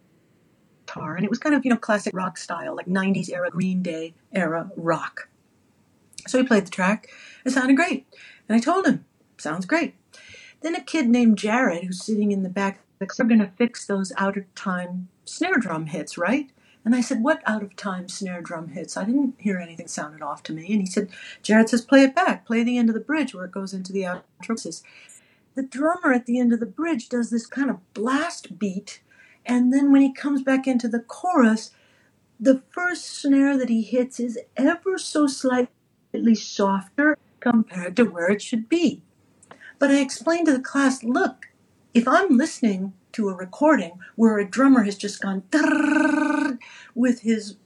[0.86, 3.82] guitar, and it was kind of, you know, classic rock style, like 90s era Green
[3.82, 5.28] Day era rock.
[6.26, 7.08] So he played the track.
[7.44, 8.06] It sounded great.
[8.48, 9.04] And I told him,
[9.38, 9.94] sounds great.
[10.62, 14.12] Then a kid named Jared, who's sitting in the back, we're going to fix those
[14.16, 16.50] out of time snare drum hits, right?
[16.84, 18.96] And I said, What out of time snare drum hits?
[18.96, 20.72] I didn't hear anything sounded off to me.
[20.72, 21.10] And he said,
[21.42, 22.46] Jared says, Play it back.
[22.46, 24.82] Play the end of the bridge where it goes into the outro.
[25.56, 29.00] The drummer at the end of the bridge does this kind of blast beat.
[29.44, 31.70] And then when he comes back into the chorus,
[32.38, 38.42] the first snare that he hits is ever so slightly softer compared to where it
[38.42, 39.02] should be.
[39.78, 41.45] But I explained to the class look,
[41.96, 45.42] if I'm listening to a recording where a drummer has just gone
[46.94, 47.56] with his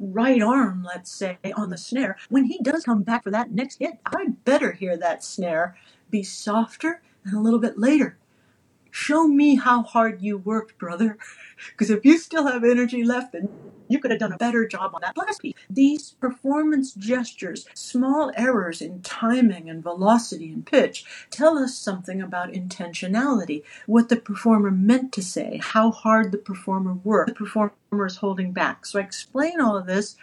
[0.00, 3.78] right arm, let's say, on the snare, when he does come back for that next
[3.78, 5.76] hit, I better hear that snare
[6.10, 8.18] be softer and a little bit later.
[8.92, 11.16] Show me how hard you worked, brother.
[11.70, 13.48] Because if you still have energy left, then
[13.88, 15.54] you could have done a better job on that last piece.
[15.70, 22.52] These performance gestures, small errors in timing and velocity and pitch, tell us something about
[22.52, 27.72] intentionality, what the performer meant to say, how hard the performer worked, the performer
[28.06, 28.84] is holding back.
[28.84, 30.16] So I explain all of this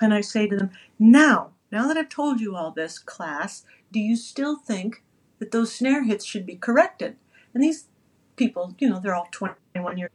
[0.00, 4.00] and I say to them, now, now that I've told you all this, class, do
[4.00, 5.04] you still think
[5.38, 7.16] that those snare hits should be corrected?
[7.54, 7.88] And these
[8.36, 10.10] people, you know, they're all 21 years.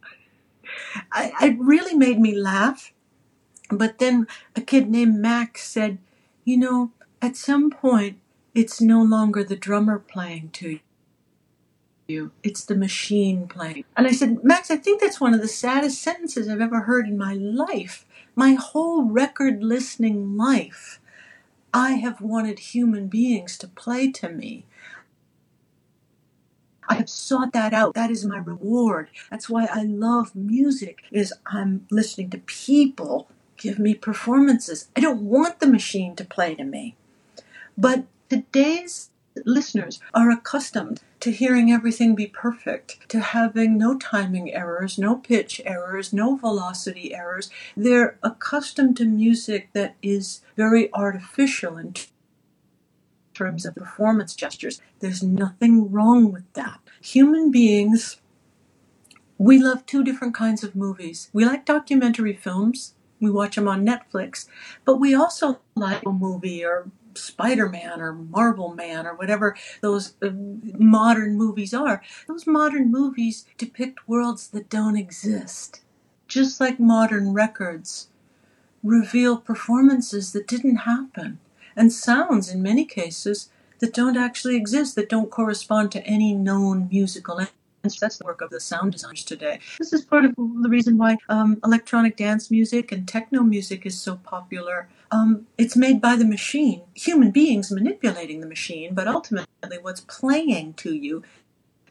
[1.10, 2.92] I, it really made me laugh.
[3.70, 5.98] But then a kid named Max said,
[6.44, 8.18] you know, at some point,
[8.54, 10.80] it's no longer the drummer playing to
[12.06, 12.32] you.
[12.42, 13.84] It's the machine playing.
[13.96, 17.06] And I said, Max, I think that's one of the saddest sentences I've ever heard
[17.06, 18.04] in my life.
[18.34, 21.00] My whole record listening life,
[21.72, 24.64] I have wanted human beings to play to me.
[26.92, 27.94] I have sought that out.
[27.94, 29.08] That is my reward.
[29.30, 34.88] That's why I love music is I'm listening to people give me performances.
[34.94, 36.94] I don't want the machine to play to me.
[37.78, 39.08] But today's
[39.46, 45.62] listeners are accustomed to hearing everything be perfect, to having no timing errors, no pitch
[45.64, 47.48] errors, no velocity errors.
[47.74, 51.94] They're accustomed to music that is very artificial in
[53.42, 54.80] terms of performance gestures.
[55.00, 56.78] There's nothing wrong with that.
[57.00, 58.20] Human beings,
[59.36, 61.28] we love two different kinds of movies.
[61.32, 62.94] We like documentary films.
[63.20, 64.46] We watch them on Netflix,
[64.84, 70.14] but we also like a movie or Spider Man or Marvel Man or whatever those
[70.22, 72.02] uh, modern movies are.
[72.26, 75.82] Those modern movies depict worlds that don't exist.
[76.26, 78.08] Just like modern records
[78.82, 81.38] reveal performances that didn't happen
[81.76, 83.48] and sounds in many cases
[83.80, 87.40] that don't actually exist, that don't correspond to any known musical
[87.82, 89.58] that's the work of the sound designers today.
[89.78, 94.00] This is part of the reason why um, electronic dance music and techno music is
[94.00, 94.88] so popular.
[95.10, 100.74] Um, it's made by the machine, human beings manipulating the machine, but ultimately what's playing
[100.74, 101.22] to you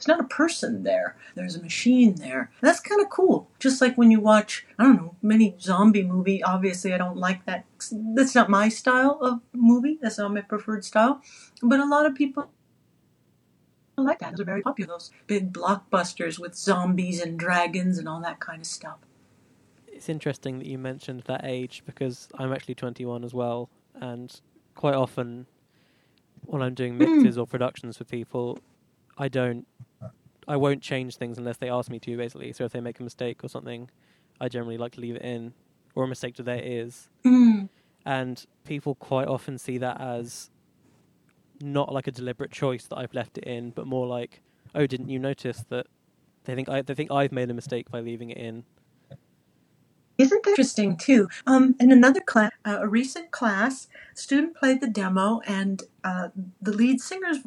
[0.01, 1.15] it's not a person there.
[1.35, 2.49] There's a machine there.
[2.59, 3.51] And that's kind of cool.
[3.59, 6.41] Just like when you watch, I don't know, many zombie movie.
[6.41, 7.65] Obviously, I don't like that.
[7.91, 9.99] That's not my style of movie.
[10.01, 11.21] That's not my preferred style.
[11.61, 12.49] But a lot of people
[13.95, 14.31] like that.
[14.31, 14.95] Those are very popular.
[14.95, 18.97] Those big blockbusters with zombies and dragons and all that kind of stuff.
[19.87, 24.33] It's interesting that you mentioned that age because I'm actually 21 as well, and
[24.73, 25.45] quite often
[26.47, 27.41] when I'm doing mixes mm.
[27.41, 28.57] or productions for people,
[29.15, 29.67] I don't
[30.47, 32.51] I won't change things unless they ask me to, basically.
[32.53, 33.89] So if they make a mistake or something,
[34.39, 35.53] I generally like to leave it in,
[35.95, 37.09] or a mistake to their ears.
[37.25, 37.69] Mm.
[38.05, 40.49] And people quite often see that as
[41.61, 44.41] not like a deliberate choice that I've left it in, but more like,
[44.73, 45.85] oh, didn't you notice that
[46.45, 48.63] they think I they think I've made a mistake by leaving it in.
[50.17, 51.29] Isn't that interesting too?
[51.47, 56.29] Um, in another class, uh, a recent class, student played the demo, and uh,
[56.61, 57.39] the lead singer's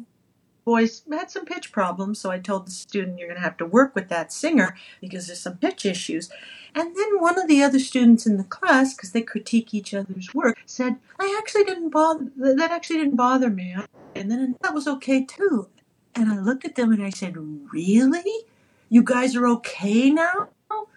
[0.65, 3.65] voice had some pitch problems, so I told the student, You're going to have to
[3.65, 6.29] work with that singer because there's some pitch issues.
[6.73, 10.33] And then one of the other students in the class, because they critique each other's
[10.33, 13.75] work, said, I actually didn't bother, that actually didn't bother me.
[14.13, 15.69] And then that was okay too.
[16.15, 18.45] And I looked at them and I said, Really?
[18.89, 20.49] You guys are okay now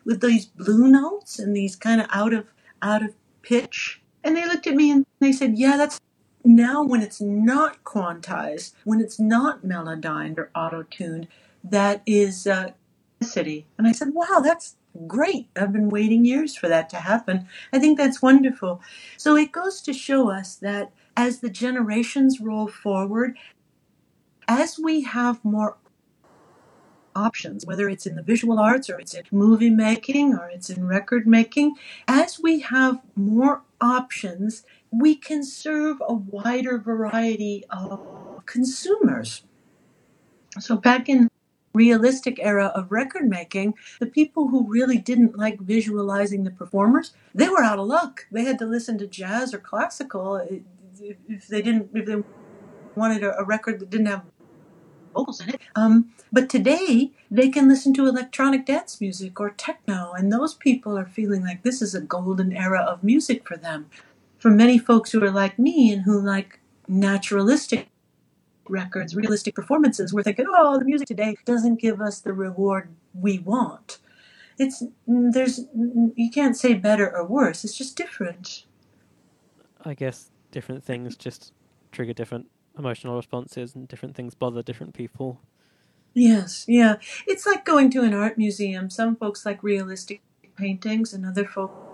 [0.05, 2.47] with these blue notes and these kind of out of
[2.83, 4.01] out of pitch?
[4.25, 6.01] And they looked at me and they said, Yeah, that's
[6.49, 11.29] now, when it's not quantized, when it's not melodyned or auto tuned,
[11.63, 12.71] that is uh,
[13.23, 13.67] city.
[13.77, 14.77] And I said, wow, that's
[15.07, 15.49] great.
[15.57, 17.47] I've been waiting years for that to happen.
[17.71, 18.81] I think that's wonderful.
[19.19, 23.37] So it goes to show us that as the generations roll forward,
[24.49, 25.77] as we have more
[27.27, 30.87] options, whether it's in the visual arts or it's in movie making or it's in
[30.87, 31.75] record making.
[32.07, 38.01] As we have more options, we can serve a wider variety of
[38.47, 39.43] consumers.
[40.59, 41.29] So back in
[41.75, 47.49] realistic era of record making, the people who really didn't like visualizing the performers, they
[47.49, 48.27] were out of luck.
[48.33, 50.37] They had to listen to jazz or classical
[51.01, 52.23] if they didn't if they
[52.97, 54.25] wanted a, record that didn't have
[55.13, 55.61] vocals in it.
[55.75, 60.99] Um, but today they can listen to electronic dance music or techno, and those people
[60.99, 63.91] are feeling like this is a golden era of music for them.
[64.39, 67.89] For many folks who are like me and who like naturalistic
[68.69, 73.39] records, realistic performances, we're thinking, oh, the music today doesn't give us the reward we
[73.39, 73.99] want.
[74.59, 75.61] It's there's
[76.15, 77.65] you can't say better or worse.
[77.65, 78.65] It's just different.
[79.85, 81.53] I guess different things just
[81.93, 82.47] trigger different
[82.79, 85.41] emotional responses, and different things bother different people.
[86.14, 86.97] Yes, yeah.
[87.26, 88.91] It's like going to an art museum.
[88.91, 90.20] Some folks like realistic
[90.57, 91.89] paintings, and other folks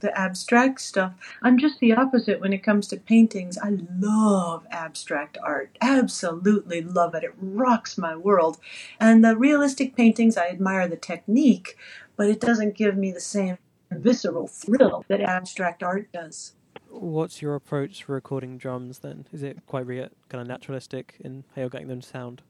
[0.00, 1.12] the abstract stuff.
[1.42, 3.58] I'm just the opposite when it comes to paintings.
[3.58, 5.76] I love abstract art.
[5.80, 7.24] Absolutely love it.
[7.24, 8.58] It rocks my world.
[8.98, 11.76] And the realistic paintings, I admire the technique,
[12.16, 13.58] but it doesn't give me the same
[13.90, 16.54] visceral thrill that abstract art does.
[17.00, 19.26] What's your approach for recording drums then?
[19.32, 22.42] Is it quite re- kind of naturalistic in how you're getting them to sound?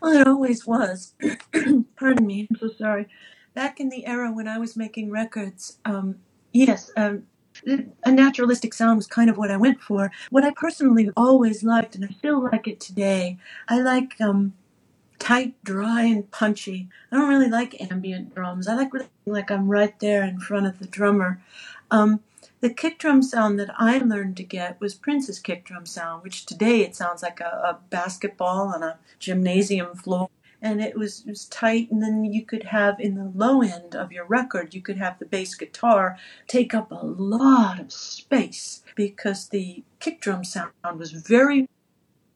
[0.00, 1.14] Well, it always was.
[1.96, 3.08] Pardon me, I'm so sorry
[3.54, 6.16] back in the era when I was making records, um,
[6.52, 7.24] yes, um,
[8.04, 10.10] a naturalistic sound was kind of what I went for.
[10.30, 14.54] What I personally always liked, and I still like it today, I like um,
[15.18, 16.88] tight, dry, and punchy.
[17.10, 18.68] I don't really like ambient drums.
[18.68, 18.90] I like
[19.26, 21.42] like I'm right there in front of the drummer.
[21.90, 22.20] Um,
[22.62, 26.46] the kick drum sound that I learned to get was Prince's kick drum sound, which
[26.46, 30.28] today it sounds like a, a basketball on a gymnasium floor.
[30.62, 33.96] And it was, it was tight and then you could have in the low end
[33.96, 38.84] of your record you could have the bass guitar take up a lot of space
[38.94, 41.68] because the kick drum sound was very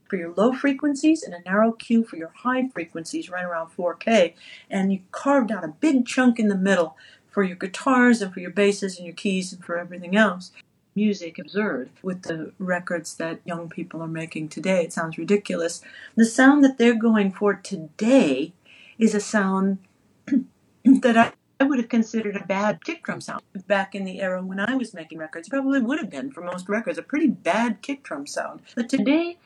[0.09, 4.35] for your low frequencies and a narrow Q for your high frequencies right around 4k
[4.69, 6.97] and you carved out a big chunk in the middle
[7.37, 10.53] for your guitars and for your basses and your keys and for everything else
[10.95, 14.83] music absurd with the records that young people are making today.
[14.83, 15.83] It sounds ridiculous.
[16.15, 18.55] The sound that they're going for today
[18.99, 19.81] is a sound
[20.87, 24.43] that I, I would have considered a bad kick drum sound back in the era
[24.43, 25.51] when I was making records.
[25.51, 28.63] Probably would have been for most records a pretty bad kick drum sound.
[28.75, 29.37] But today,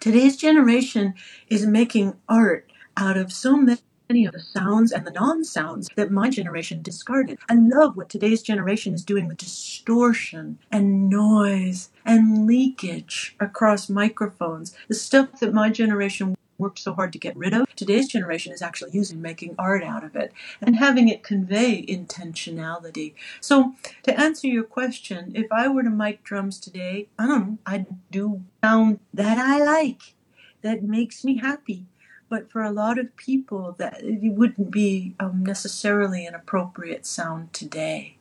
[0.00, 1.14] today's generation
[1.46, 3.78] is making art out of so many
[4.10, 7.38] any of the sounds and the non sounds that my generation discarded.
[7.48, 14.74] I love what today's generation is doing with distortion and noise and leakage across microphones.
[14.88, 17.66] The stuff that my generation worked so hard to get rid of.
[17.76, 23.14] Today's generation is actually using making art out of it and having it convey intentionality.
[23.40, 27.58] So, to answer your question, if I were to mic drums today, I don't know,
[27.64, 30.14] I'd do sound that I like,
[30.62, 31.86] that makes me happy
[32.28, 37.52] but for a lot of people that it wouldn't be um, necessarily an appropriate sound
[37.54, 38.16] today.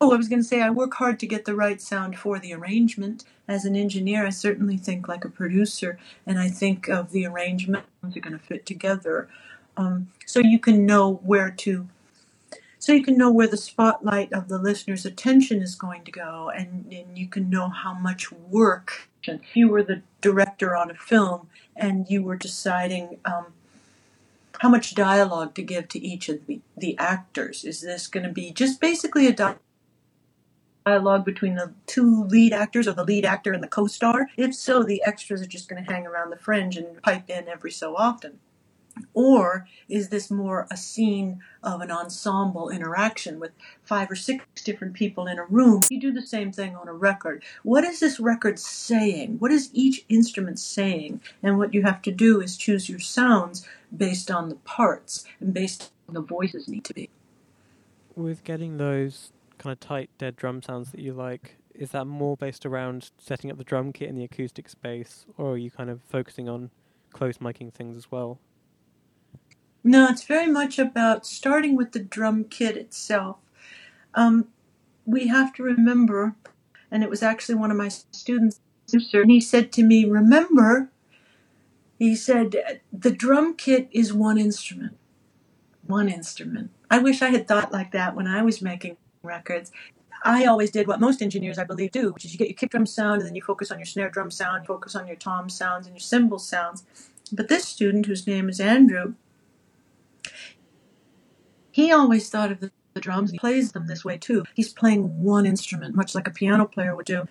[0.00, 2.38] Oh i was going to say i work hard to get the right sound for
[2.38, 3.24] the arrangement.
[3.48, 7.86] As an engineer i certainly think like a producer and i think of the arrangement
[8.04, 9.28] are going to fit together.
[9.76, 11.88] Um, so you can know where to
[12.78, 16.50] so you can know where the spotlight of the listener's attention is going to go
[16.56, 20.94] and, and you can know how much work if you were the director on a
[20.94, 23.46] film and you were deciding um,
[24.60, 27.64] how much dialogue to give to each of the, the actors.
[27.64, 29.56] Is this going to be just basically a
[30.84, 34.28] dialogue between the two lead actors or the lead actor and the co-star?
[34.36, 37.48] If so the extras are just going to hang around the fringe and pipe in
[37.48, 38.40] every so often
[39.14, 44.94] or is this more a scene of an ensemble interaction with five or six different
[44.94, 45.82] people in a room?
[45.90, 47.42] You do the same thing on a record.
[47.62, 49.38] What is this record saying?
[49.38, 51.20] What is each instrument saying?
[51.42, 55.54] And what you have to do is choose your sounds based on the parts and
[55.54, 57.10] based on the voices need to be.
[58.14, 62.36] With getting those kind of tight, dead drum sounds that you like, is that more
[62.36, 65.90] based around setting up the drum kit in the acoustic space, or are you kind
[65.90, 66.70] of focusing on
[67.12, 68.38] close miking things as well?
[69.84, 73.38] No, it's very much about starting with the drum kit itself.
[74.14, 74.48] Um,
[75.06, 76.34] we have to remember,
[76.90, 78.60] and it was actually one of my students,
[78.92, 80.90] and he said to me, Remember,
[81.98, 82.54] he said,
[82.92, 84.96] the drum kit is one instrument.
[85.86, 86.70] One instrument.
[86.90, 89.72] I wish I had thought like that when I was making records.
[90.24, 92.70] I always did what most engineers, I believe, do, which is you get your kick
[92.70, 95.48] drum sound and then you focus on your snare drum sound, focus on your tom
[95.48, 96.84] sounds and your cymbal sounds.
[97.32, 99.14] But this student, whose name is Andrew,
[101.78, 103.30] he always thought of the, the drums.
[103.30, 104.42] He plays them this way too.
[104.52, 107.28] He's playing one instrument, much like a piano player would do.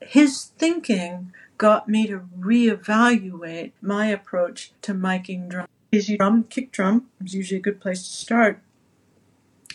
[0.00, 5.66] His thinking got me to reevaluate my approach to miking drum.
[5.90, 8.60] Is drum, kick drum is usually a good place to start.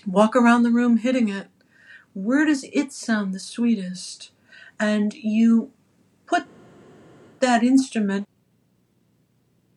[0.08, 1.48] Walk around the room hitting it.
[2.14, 4.32] Where does it sound the sweetest?
[4.80, 5.72] And you
[6.26, 6.46] put
[7.42, 8.30] that instrument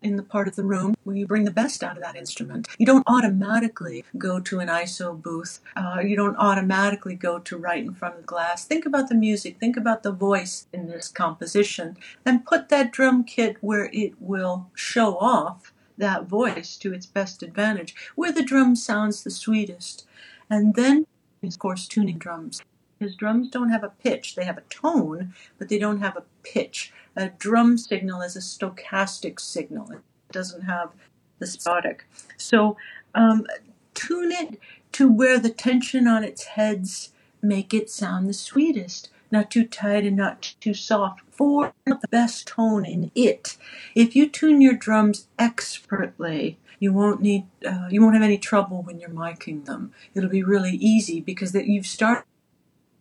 [0.03, 2.69] in the part of the room where you bring the best out of that instrument.
[2.79, 5.61] You don't automatically go to an ISO booth.
[5.77, 8.65] Uh, you don't automatically go to right in front of the glass.
[8.65, 9.59] Think about the music.
[9.59, 14.71] Think about the voice in this composition and put that drum kit where it will
[14.75, 20.07] show off that voice to its best advantage, where the drum sounds the sweetest.
[20.51, 21.07] And then,
[21.43, 22.63] of course, tuning drums.
[22.99, 24.35] His drums don't have a pitch.
[24.35, 26.93] They have a tone, but they don't have a pitch.
[27.17, 29.91] A drum signal is a stochastic signal.
[29.91, 30.01] It
[30.33, 30.93] doesn't have
[31.39, 32.07] the static.
[32.37, 32.77] So
[33.15, 33.47] um,
[33.95, 34.59] tune it
[34.93, 39.11] to where the tension on its heads make it sound the sweetest.
[39.31, 41.23] Not too tight and not too soft.
[41.31, 43.57] For the best tone in it.
[43.95, 48.83] If you tune your drums expertly, you won't need uh, you won't have any trouble
[48.83, 49.93] when you're miking them.
[50.15, 52.25] It'll be really easy because that you've started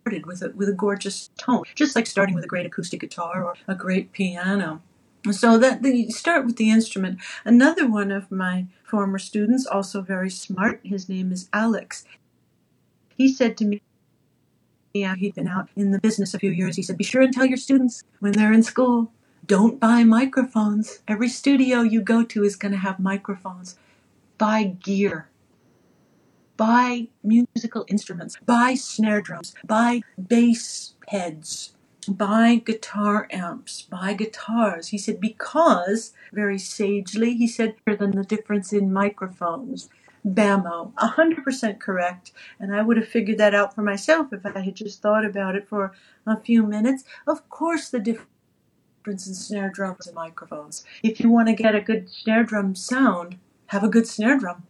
[0.06, 3.56] with a, with a gorgeous tone, just like starting with a great acoustic guitar or
[3.68, 4.82] a great piano.
[5.32, 7.20] So that the, you start with the instrument.
[7.46, 12.06] Another one of my former students, also very smart, his name is Alex.
[13.16, 13.82] He said to me,
[14.94, 16.76] yeah, he'd been out in the business a few years.
[16.76, 19.12] He said, Be sure and tell your students when they're in school,
[19.46, 21.00] don't buy microphones.
[21.08, 23.78] Every studio you go to is going to have microphones.
[24.38, 25.30] Buy gear
[26.62, 31.74] buy musical instruments, buy snare drums, buy bass heads,
[32.08, 34.90] buy guitar amps, buy guitars.
[34.90, 39.90] He said, because, very sagely, he said, than the difference in microphones.
[40.24, 42.32] Bammo, 100% correct.
[42.60, 45.56] And I would have figured that out for myself if I had just thought about
[45.56, 45.94] it for
[46.28, 47.04] a few minutes.
[47.26, 50.86] Of course, the difference in snare drums and microphones.
[51.02, 54.68] If you want to get a good snare drum sound, have a good snare drum.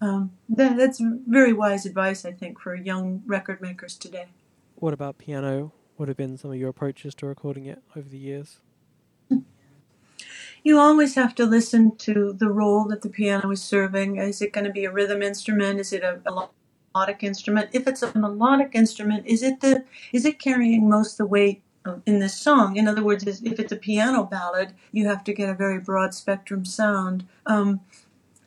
[0.00, 4.26] Um, that, that's very wise advice, I think, for young record makers today.
[4.76, 5.72] What about piano?
[5.96, 8.58] What have been some of your approaches to recording it over the years?
[10.66, 14.16] You always have to listen to the role that the piano is serving.
[14.16, 15.78] Is it going to be a rhythm instrument?
[15.78, 16.48] Is it a, a
[16.94, 17.68] melodic instrument?
[17.74, 19.84] If it's a melodic instrument, is it the
[20.14, 21.62] is it carrying most of the weight
[22.06, 22.76] in this song.
[22.76, 26.14] In other words, if it's a piano ballad, you have to get a very broad
[26.14, 27.26] spectrum sound.
[27.46, 27.80] Um,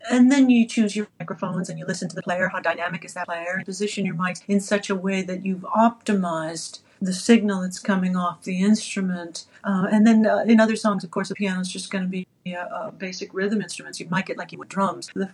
[0.09, 2.49] and then you choose your microphones and you listen to the player.
[2.49, 3.61] How dynamic is that player?
[3.65, 8.43] Position your mics in such a way that you've optimized the signal that's coming off
[8.43, 9.45] the instrument.
[9.63, 12.09] Uh, and then uh, in other songs, of course, the piano is just going to
[12.09, 13.99] be a, a, basic rhythm instruments.
[13.99, 15.09] You mic it like you would drums.
[15.13, 15.29] The,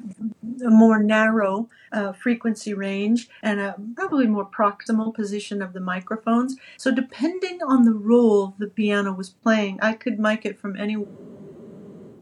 [0.66, 6.56] a more narrow uh, frequency range and a probably more proximal position of the microphones.
[6.78, 10.98] So depending on the role the piano was playing, I could mic it from any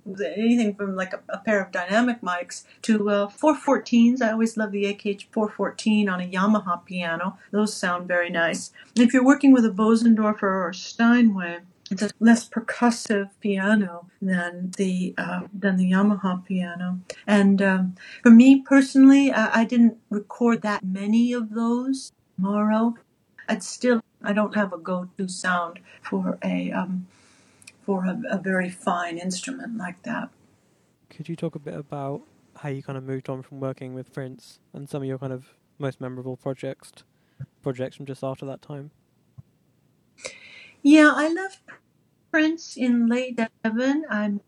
[0.05, 4.21] anything from like a, a pair of dynamic mics to uh, 414s.
[4.21, 7.37] I always love the AKG 414 on a Yamaha piano.
[7.51, 8.71] Those sound very nice.
[8.95, 15.13] if you're working with a Bosendorfer or Steinway, it's a less percussive piano than the
[15.17, 17.01] uh, than the Yamaha piano.
[17.27, 22.95] And um, for me personally, I, I, didn't record that many of those Morrow,
[23.49, 27.07] I'd still I don't have a go-to sound for a um,
[27.85, 30.29] for a, a very fine instrument like that.
[31.09, 32.21] Could you talk a bit about
[32.57, 35.33] how you kind of moved on from working with Prince and some of your kind
[35.33, 36.91] of most memorable projects
[37.61, 38.91] projects from just after that time?
[40.83, 41.61] Yeah, I left
[42.31, 44.05] Prince in late seven.
[44.09, 44.39] I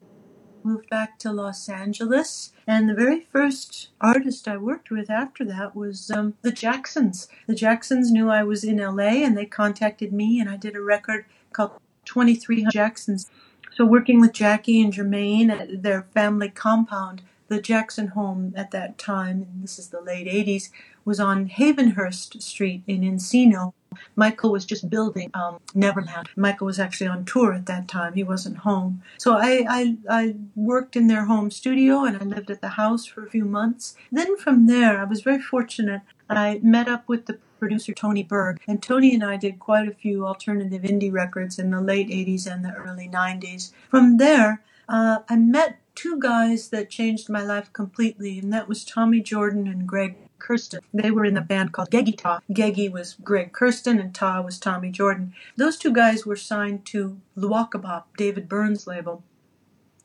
[0.63, 5.75] moved back to Los Angeles, and the very first artist I worked with after that
[5.75, 7.27] was um, the Jacksons.
[7.47, 10.81] The Jacksons knew I was in LA, and they contacted me, and I did a
[10.81, 11.71] record called
[12.05, 13.29] 23 Jacksons.
[13.75, 18.97] So working with Jackie and Jermaine at their family compound, the Jackson home at that
[18.97, 20.69] time, this is the late 80s,
[21.05, 23.73] was on Havenhurst Street in Encino.
[24.15, 26.29] Michael was just building um, Neverland.
[26.35, 28.13] Michael was actually on tour at that time.
[28.13, 29.03] He wasn't home.
[29.17, 33.05] So I, I, I worked in their home studio and I lived at the house
[33.05, 33.95] for a few months.
[34.11, 36.01] Then from there, I was very fortunate.
[36.29, 38.59] I met up with the producer Tony Berg.
[38.67, 42.45] And Tony and I did quite a few alternative indie records in the late 80s
[42.45, 43.71] and the early 90s.
[43.89, 48.83] From there, uh, I met two guys that changed my life completely, and that was
[48.83, 50.81] Tommy Jordan and Greg Kurstin.
[50.93, 52.41] They were in a band called Geggy Tah.
[52.51, 55.33] Geggy was Greg Kurstin and Ta was Tommy Jordan.
[55.55, 59.23] Those two guys were signed to Luaka Bop, David Byrne's label.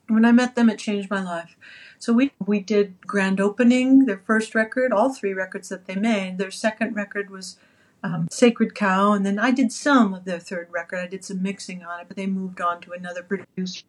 [0.09, 1.55] When I met them, it changed my life.
[1.99, 6.37] So we we did grand opening, their first record, all three records that they made.
[6.37, 7.57] Their second record was
[8.03, 10.99] um, Sacred Cow, and then I did some of their third record.
[10.99, 13.83] I did some mixing on it, but they moved on to another producer,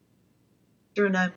[0.96, 1.30] and I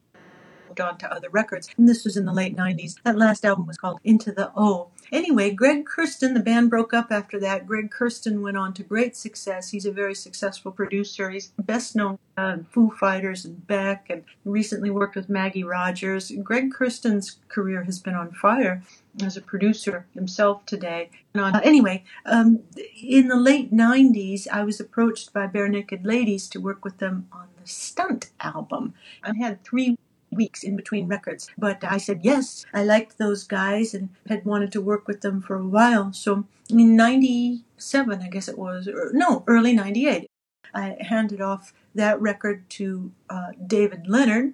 [0.67, 1.69] moved on to other records.
[1.77, 2.95] And this was in the late 90s.
[3.03, 4.89] That last album was called Into the O.
[5.11, 7.67] Anyway, Greg Kurstin, the band broke up after that.
[7.67, 9.69] Greg Kurstin went on to great success.
[9.69, 11.29] He's a very successful producer.
[11.29, 16.31] He's best known uh, Foo Fighters and Beck, and recently worked with Maggie Rogers.
[16.43, 18.83] Greg Kurstin's career has been on fire
[19.21, 21.09] as a producer himself today.
[21.35, 22.61] Uh, anyway, um,
[23.01, 27.47] in the late 90s, I was approached by Barenaked Ladies to work with them on
[27.61, 28.93] the Stunt album.
[29.23, 29.97] I had three
[30.35, 31.49] weeks in between records.
[31.57, 32.65] But I said yes.
[32.73, 36.13] I liked those guys and had wanted to work with them for a while.
[36.13, 40.29] So in 97, I guess it was, or no, early 98,
[40.73, 44.53] I handed off that record to uh, David Leonard,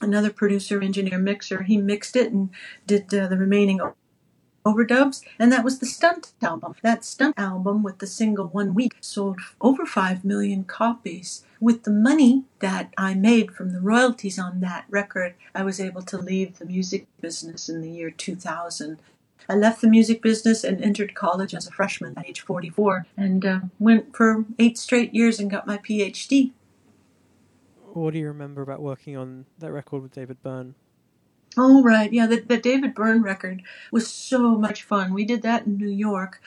[0.00, 1.64] another producer, engineer, mixer.
[1.64, 2.50] He mixed it and
[2.86, 3.80] did uh, the remaining
[4.68, 6.74] overdubs, and that was the Stunt album.
[6.82, 11.44] That Stunt album with the single One Week sold over 5 million copies.
[11.60, 16.02] With the money that I made from the royalties on that record, I was able
[16.02, 18.98] to leave the music business in the year 2000.
[19.48, 23.46] I left the music business and entered college as a freshman at age 44 and
[23.46, 26.52] uh, went for eight straight years and got my PhD.
[27.94, 30.74] What do you remember about working on that record with David Byrne?
[31.56, 32.12] Oh, right.
[32.12, 35.12] Yeah, the, the David Byrne record was so much fun.
[35.12, 36.40] We did that in New York.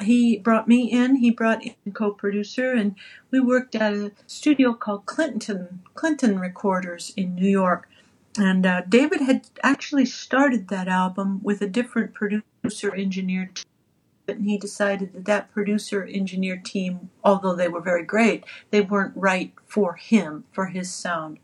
[0.00, 2.94] He brought me in, he brought in co producer, and
[3.30, 7.88] we worked at a studio called Clinton, Clinton Recorders in New York.
[8.38, 13.50] And uh, David had actually started that album with a different producer engineer.
[14.28, 19.16] And he decided that that producer engineer team, although they were very great, they weren't
[19.16, 21.38] right for him, for his sound.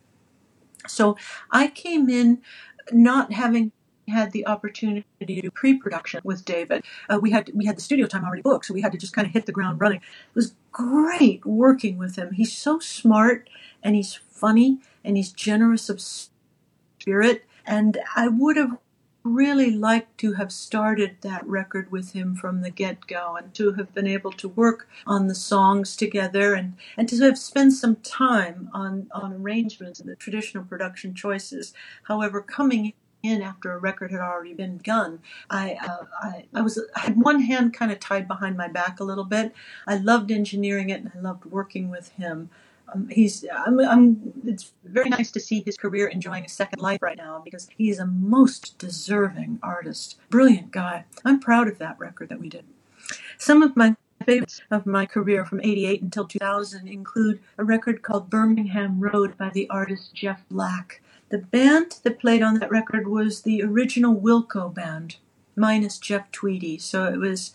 [0.86, 1.16] So
[1.50, 2.42] I came in
[2.90, 3.72] not having
[4.08, 6.84] had the opportunity to do pre-production with David.
[7.08, 9.12] Uh, we had we had the studio time already booked, so we had to just
[9.12, 9.98] kind of hit the ground running.
[9.98, 12.32] It was great working with him.
[12.32, 13.48] He's so smart
[13.82, 17.44] and he's funny and he's generous of spirit.
[17.64, 18.78] And I would have
[19.24, 23.94] really liked to have started that record with him from the get-go and to have
[23.94, 28.70] been able to work on the songs together and, and to have spent some time
[28.72, 31.72] on, on arrangements and the traditional production choices.
[32.04, 35.20] However, coming in after a record had already been begun.
[35.48, 38.98] I, uh, I, I was I had one hand kind of tied behind my back
[38.98, 39.52] a little bit.
[39.86, 42.50] I loved engineering it and I loved working with him
[42.94, 47.00] um, he's I'm, I'm, it's very nice to see his career enjoying a second life
[47.02, 50.16] right now because he is a most deserving artist.
[50.30, 51.04] Brilliant guy.
[51.24, 52.64] I'm proud of that record that we did.
[53.38, 58.30] Some of my favorites of my career from 88 until 2000 include a record called
[58.30, 61.02] birmingham road by the artist jeff black.
[61.30, 65.16] The band that played on that record was the original wilco band
[65.56, 66.78] minus jeff tweedy.
[66.78, 67.52] So it was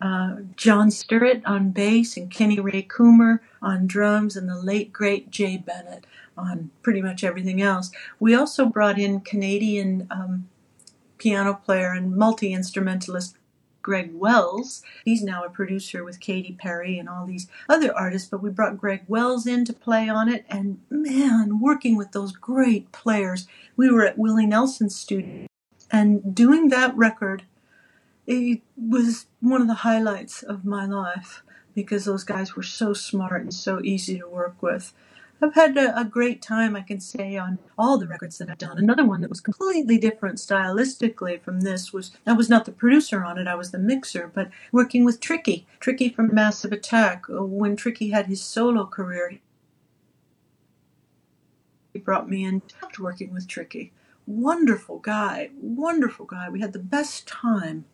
[0.00, 5.30] uh, John Stirratt on bass and Kenny Ray Coomer on drums and the late great
[5.30, 7.90] Jay Bennett on pretty much everything else.
[8.20, 10.48] We also brought in Canadian um,
[11.18, 13.36] piano player and multi instrumentalist
[13.86, 14.82] Greg Wells.
[15.04, 18.76] He's now a producer with Katy Perry and all these other artists, but we brought
[18.76, 20.44] Greg Wells in to play on it.
[20.50, 25.46] And man, working with those great players, we were at Willie Nelson's studio
[25.90, 27.44] and doing that record
[28.26, 31.42] it was one of the highlights of my life
[31.74, 34.92] because those guys were so smart and so easy to work with.
[35.40, 38.56] I've had a, a, great time, I can say, on all the records that I've
[38.56, 38.78] done.
[38.78, 43.22] Another one that was completely different stylistically from this was I was not the producer
[43.22, 45.66] on it, I was the mixer, but working with Tricky.
[45.78, 47.26] Tricky from Massive Attack.
[47.28, 49.38] Uh, when Tricky had his solo career,
[51.92, 52.62] he brought me in.
[52.98, 53.92] Working with Tricky.
[54.26, 56.48] Wonderful guy, wonderful guy.
[56.48, 57.84] We had the best time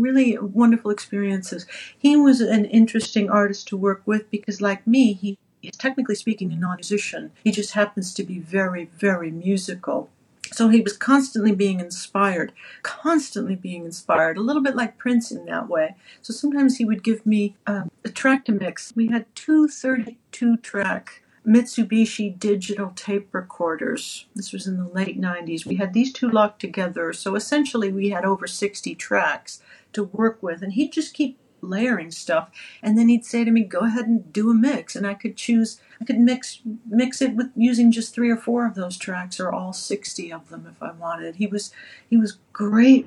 [0.00, 1.66] really wonderful experiences.
[1.98, 6.52] He was an interesting artist to work with because, like me, he is technically speaking
[6.52, 7.32] a non musician.
[7.42, 10.10] He just happens to be very, very musical.
[10.52, 15.46] So he was constantly being inspired, constantly being inspired, a little bit like Prince in
[15.46, 15.96] that way.
[16.22, 18.94] So sometimes he would give me um, a track to mix.
[18.94, 24.26] We had two 32 track Mitsubishi digital tape recorders.
[24.34, 25.66] This was in the late 90s.
[25.66, 27.12] We had these two locked together.
[27.12, 29.60] So essentially, we had over 60 tracks
[29.92, 30.62] to work with.
[30.62, 32.50] And he'd just keep layering stuff.
[32.82, 34.96] And then he'd say to me, go ahead and do a mix.
[34.96, 38.66] And I could choose, I could mix, mix it with using just three or four
[38.66, 41.36] of those tracks or all 60 of them if I wanted.
[41.36, 41.72] He was,
[42.08, 43.06] he was great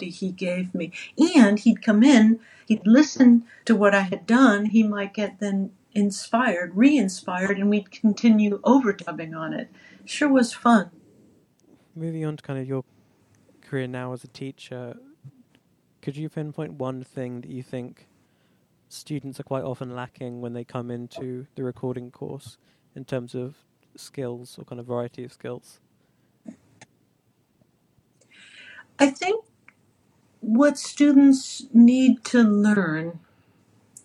[0.00, 0.92] he gave me.
[1.36, 4.66] And he'd come in, he'd listen to what I had done.
[4.66, 9.68] He might get then inspired, re-inspired, and we'd continue overdubbing on it.
[10.04, 10.90] Sure was fun.
[11.94, 12.84] Moving on to kind of your
[13.62, 14.96] career now as a teacher,
[16.02, 18.06] could you pinpoint one thing that you think
[18.88, 22.58] students are quite often lacking when they come into the recording course
[22.94, 23.56] in terms of
[23.96, 25.80] skills or kind of variety of skills?
[28.98, 29.44] I think
[30.40, 33.18] what students need to learn,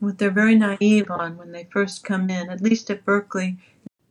[0.01, 3.57] what they're very naive on when they first come in, at least at Berklee,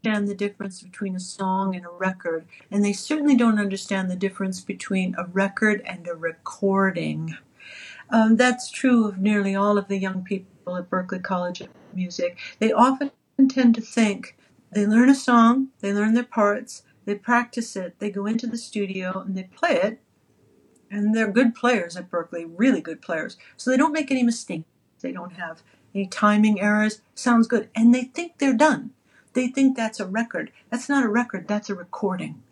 [0.02, 4.16] understand the difference between a song and a record, and they certainly don't understand the
[4.16, 7.36] difference between a record and a recording.
[8.08, 12.38] Um, that's true of nearly all of the young people at Berklee College of Music.
[12.60, 13.10] They often
[13.48, 14.36] tend to think
[14.72, 18.58] they learn a song, they learn their parts, they practice it, they go into the
[18.58, 20.00] studio and they play it,
[20.88, 23.36] and they're good players at Berklee, really good players.
[23.56, 24.64] So they don't make any mistakes.
[25.00, 25.62] They don't have
[25.94, 27.00] any timing errors.
[27.14, 27.68] Sounds good.
[27.74, 28.90] And they think they're done.
[29.32, 30.50] They think that's a record.
[30.70, 32.42] That's not a record, that's a recording.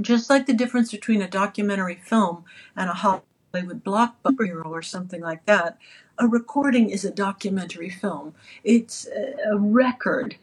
[0.00, 2.44] Just like the difference between a documentary film
[2.76, 5.78] and a Hollywood blockbuster or something like that,
[6.18, 8.34] a recording is a documentary film.
[8.62, 10.36] It's a record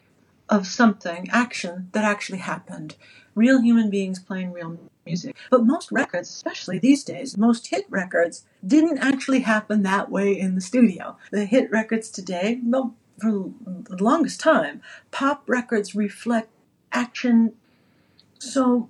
[0.49, 2.95] of something, action, that actually happened.
[3.35, 5.35] Real human beings playing real music.
[5.49, 10.55] But most records, especially these days, most hit records, didn't actually happen that way in
[10.55, 11.17] the studio.
[11.31, 14.81] The hit records today, well, for the longest time,
[15.11, 16.49] pop records reflect
[16.91, 17.53] action.
[18.39, 18.89] So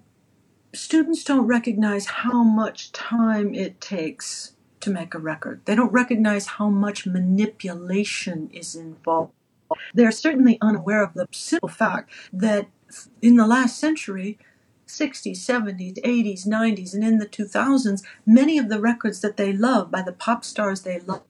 [0.73, 5.61] students don't recognize how much time it takes to make a record.
[5.65, 9.31] They don't recognize how much manipulation is involved.
[9.93, 12.67] They're certainly unaware of the simple fact that
[13.21, 14.37] in the last century,
[14.87, 19.89] 60s, 70s, 80s, 90s, and in the 2000s, many of the records that they love
[19.89, 21.23] by the pop stars they love,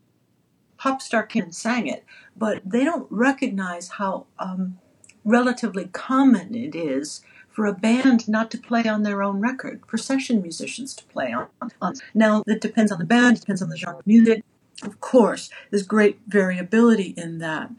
[0.78, 2.04] pop star and sang it,
[2.36, 4.80] but they don't recognize how um,
[5.24, 9.98] relatively common it is for a band not to play on their own record, for
[9.98, 11.48] session musicians to play on.
[11.82, 11.94] on.
[12.14, 14.44] Now, it depends on the band, depends on the genre of music.
[14.82, 17.70] Of course, there's great variability in that.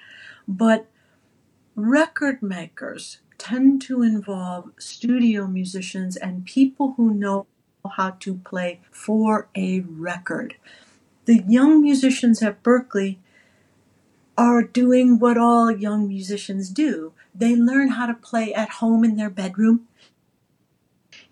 [0.47, 0.87] But
[1.75, 7.47] record makers tend to involve studio musicians and people who know
[7.97, 10.57] how to play for a record.
[11.27, 13.19] The young musicians at Berklee
[14.39, 17.13] are doing what all young musicians do.
[17.35, 19.89] They learn how to play at home in their bedroom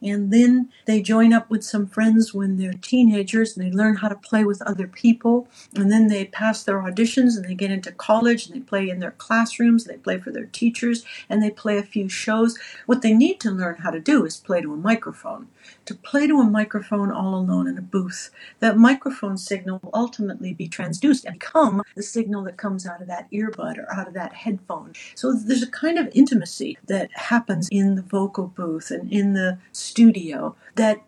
[0.03, 4.09] and then they join up with some friends when they're teenagers and they learn how
[4.09, 5.49] to play with other people.
[5.75, 9.01] And then they pass their auditions and they get into college and they play in
[9.01, 12.59] their classrooms they play for their teachers and they play a few shows.
[12.87, 15.49] What they need to learn how to do is play to a microphone
[15.85, 18.31] to play to a microphone all alone in a booth.
[18.61, 23.09] That microphone signal will ultimately be transduced and become the signal that comes out of
[23.09, 24.93] that earbud or out of that headphone.
[25.15, 29.59] So there's a kind of intimacy that happens in the vocal booth and in the
[29.73, 31.03] studio that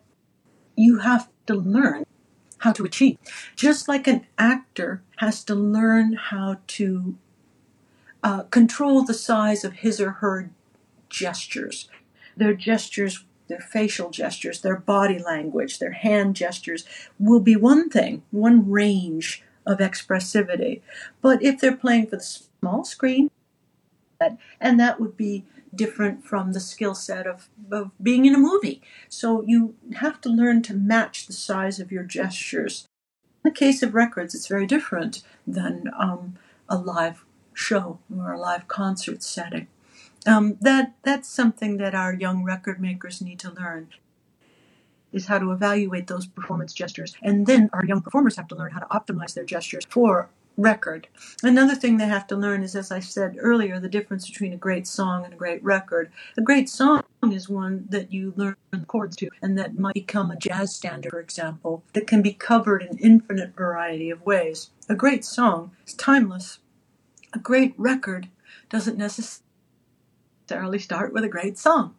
[0.75, 2.05] you have to learn
[2.59, 3.17] how to achieve.
[3.55, 7.15] Just like an actor has to learn how to
[8.23, 10.49] uh, control the size of his or her
[11.09, 11.89] gestures,
[12.35, 16.85] their gestures, their facial gestures, their body language, their hand gestures
[17.19, 20.81] will be one thing, one range of expressivity.
[21.21, 23.29] But if they're playing for the small screen,
[24.59, 28.81] and that would be different from the skill set of, of being in a movie.
[29.09, 32.87] So you have to learn to match the size of your gestures.
[33.43, 36.35] In the case of records, it's very different than um,
[36.69, 39.67] a live show or a live concert setting.
[40.25, 43.89] Um, that that's something that our young record makers need to learn
[45.11, 48.71] is how to evaluate those performance gestures, and then our young performers have to learn
[48.71, 51.07] how to optimize their gestures for record.
[51.43, 54.57] Another thing they have to learn is, as I said earlier, the difference between a
[54.57, 56.11] great song and a great record.
[56.37, 58.55] A great song is one that you learn
[58.87, 62.83] chords to and that might become a jazz standard, for example, that can be covered
[62.83, 64.69] in infinite variety of ways.
[64.89, 66.59] A great song is timeless.
[67.33, 68.29] A great record
[68.69, 69.44] doesn't necessarily
[70.47, 71.95] start with a great song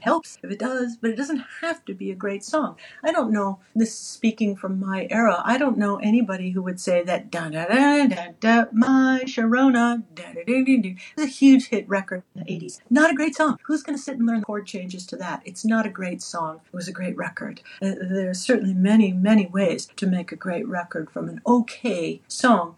[0.00, 2.76] helps if it does, but it doesn't have to be a great song.
[3.04, 7.02] I don't know, this speaking from my era, I don't know anybody who would say
[7.04, 11.68] that da da da da da my Sharona da da da da da a huge
[11.68, 12.80] hit record in the 80s.
[12.90, 13.58] Not a great song.
[13.64, 15.42] Who's going to sit and learn chord changes to that?
[15.44, 16.60] It's not a great song.
[16.66, 17.60] It was a great record.
[17.80, 22.76] There are certainly many, many ways to make a great record from an okay song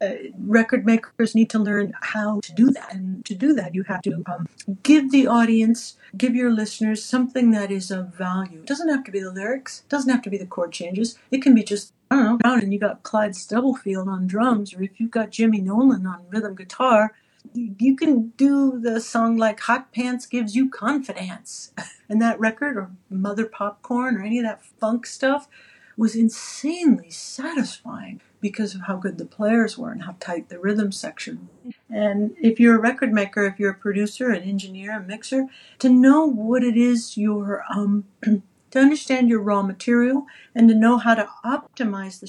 [0.00, 2.94] uh, record makers need to learn how to do that.
[2.94, 4.48] And to do that, you have to um,
[4.82, 8.60] give the audience, give your listeners something that is of value.
[8.60, 11.18] It doesn't have to be the lyrics, it doesn't have to be the chord changes.
[11.30, 14.82] It can be just I don't know, and you got Clyde Stubblefield on drums, or
[14.82, 17.14] if you've got Jimmy Nolen on rhythm guitar,
[17.52, 21.72] you can do the song like Hot Pants Gives You Confidence.
[22.08, 25.48] And that record, or Mother Popcorn, or any of that funk stuff,
[25.96, 30.92] was insanely satisfying because of how good the players were and how tight the rhythm
[30.92, 31.48] section.
[31.90, 35.46] And if you're a record maker, if you're a producer, an engineer, a mixer,
[35.80, 40.96] to know what it is you're um, to understand your raw material and to know
[40.96, 42.28] how to optimize the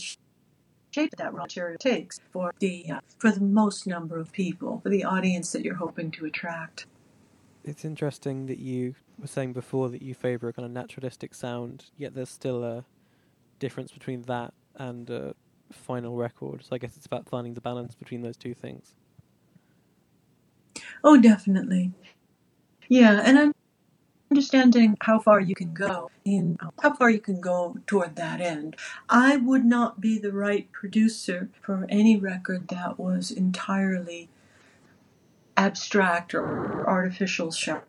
[0.91, 4.89] shape that raw material takes for the uh, for the most number of people, for
[4.89, 6.88] the audience that you're hoping to attract.
[7.63, 11.86] It's interesting that you were saying before that you favour a kind of naturalistic sound,
[11.95, 12.86] yet there's still a
[13.59, 15.36] difference between that and a
[15.72, 16.63] final record.
[16.63, 18.95] So I guess it's about finding the balance between those two things.
[21.03, 21.91] Oh, definitely.
[22.89, 23.53] Yeah, and
[24.32, 28.76] understanding how far you can go in how far you can go toward that end.
[29.09, 34.30] I would not be the right producer for any record that was entirely
[35.55, 37.84] abstract or artificial, shall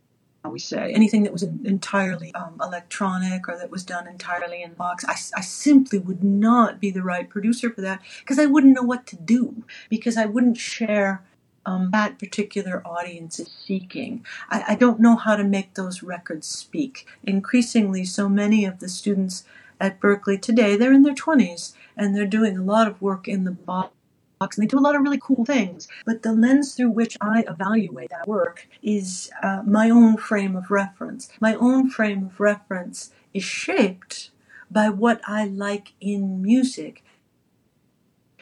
[0.44, 0.92] we say.
[0.92, 5.42] Anything that was entirely um, electronic or that was done entirely in box, I, I
[5.42, 9.16] simply would not be the right producer for that because I wouldn't know what to
[9.16, 11.22] do because I wouldn't share
[11.66, 14.24] um, that particular audience is seeking.
[14.48, 17.06] I, I don't know how to make those records speak.
[17.24, 19.44] Increasingly, so many of the students
[19.80, 23.44] at Berklee today, they're in their 20s and they're doing a lot of work in
[23.44, 23.92] the box
[24.40, 25.88] and they do a lot of really cool things.
[26.04, 30.70] But the lens through which I evaluate that work is uh, my own frame of
[30.70, 31.28] reference.
[31.40, 34.30] My own frame of reference is shaped
[34.70, 37.02] by what I like in music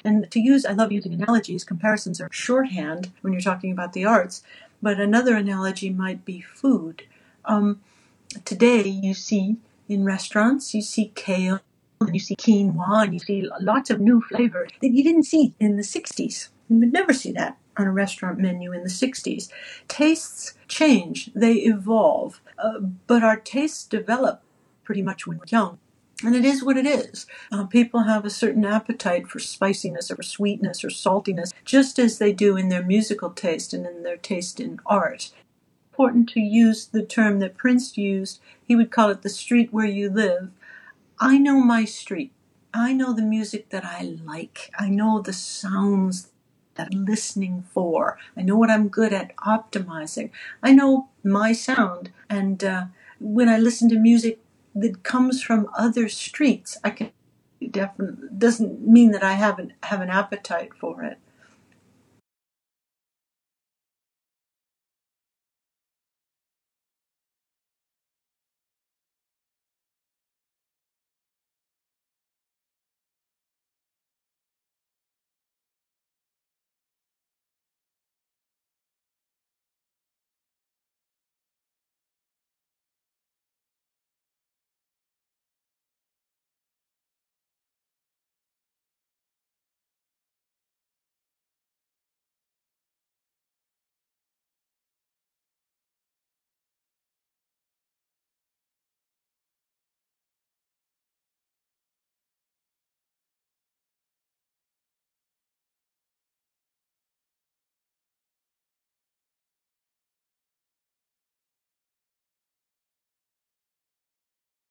[0.06, 1.64] and to use, I love using analogies.
[1.64, 4.42] Comparisons are shorthand when you're talking about the arts.
[4.80, 7.02] But another analogy might be food.
[7.44, 7.80] Um,
[8.44, 9.56] today, you see
[9.88, 11.60] in restaurants, you see kale,
[12.00, 15.54] and you see quinoa, and you see lots of new flavors that you didn't see
[15.58, 16.48] in the 60s.
[16.68, 19.48] You would never see that on a restaurant menu in the 60s.
[19.88, 24.42] Tastes change, they evolve, uh, but our tastes develop
[24.84, 25.78] pretty much when we're young.
[26.24, 27.26] And it is what it is.
[27.52, 32.32] Uh, people have a certain appetite for spiciness or sweetness or saltiness, just as they
[32.32, 35.30] do in their musical taste and in their taste in art.
[35.92, 38.40] Important to use the term that Prince used.
[38.66, 40.50] He would call it the street where you live.
[41.18, 42.32] I know my street.
[42.74, 44.70] I know the music that I like.
[44.78, 46.28] I know the sounds
[46.74, 48.18] that I'm listening for.
[48.36, 50.30] I know what I'm good at optimizing.
[50.62, 52.12] I know my sound.
[52.28, 52.86] And uh,
[53.18, 54.40] when I listen to music
[54.76, 56.76] that comes from other streets.
[56.84, 57.10] I can
[57.70, 61.18] definitely doesn't mean that I haven't have an appetite for it.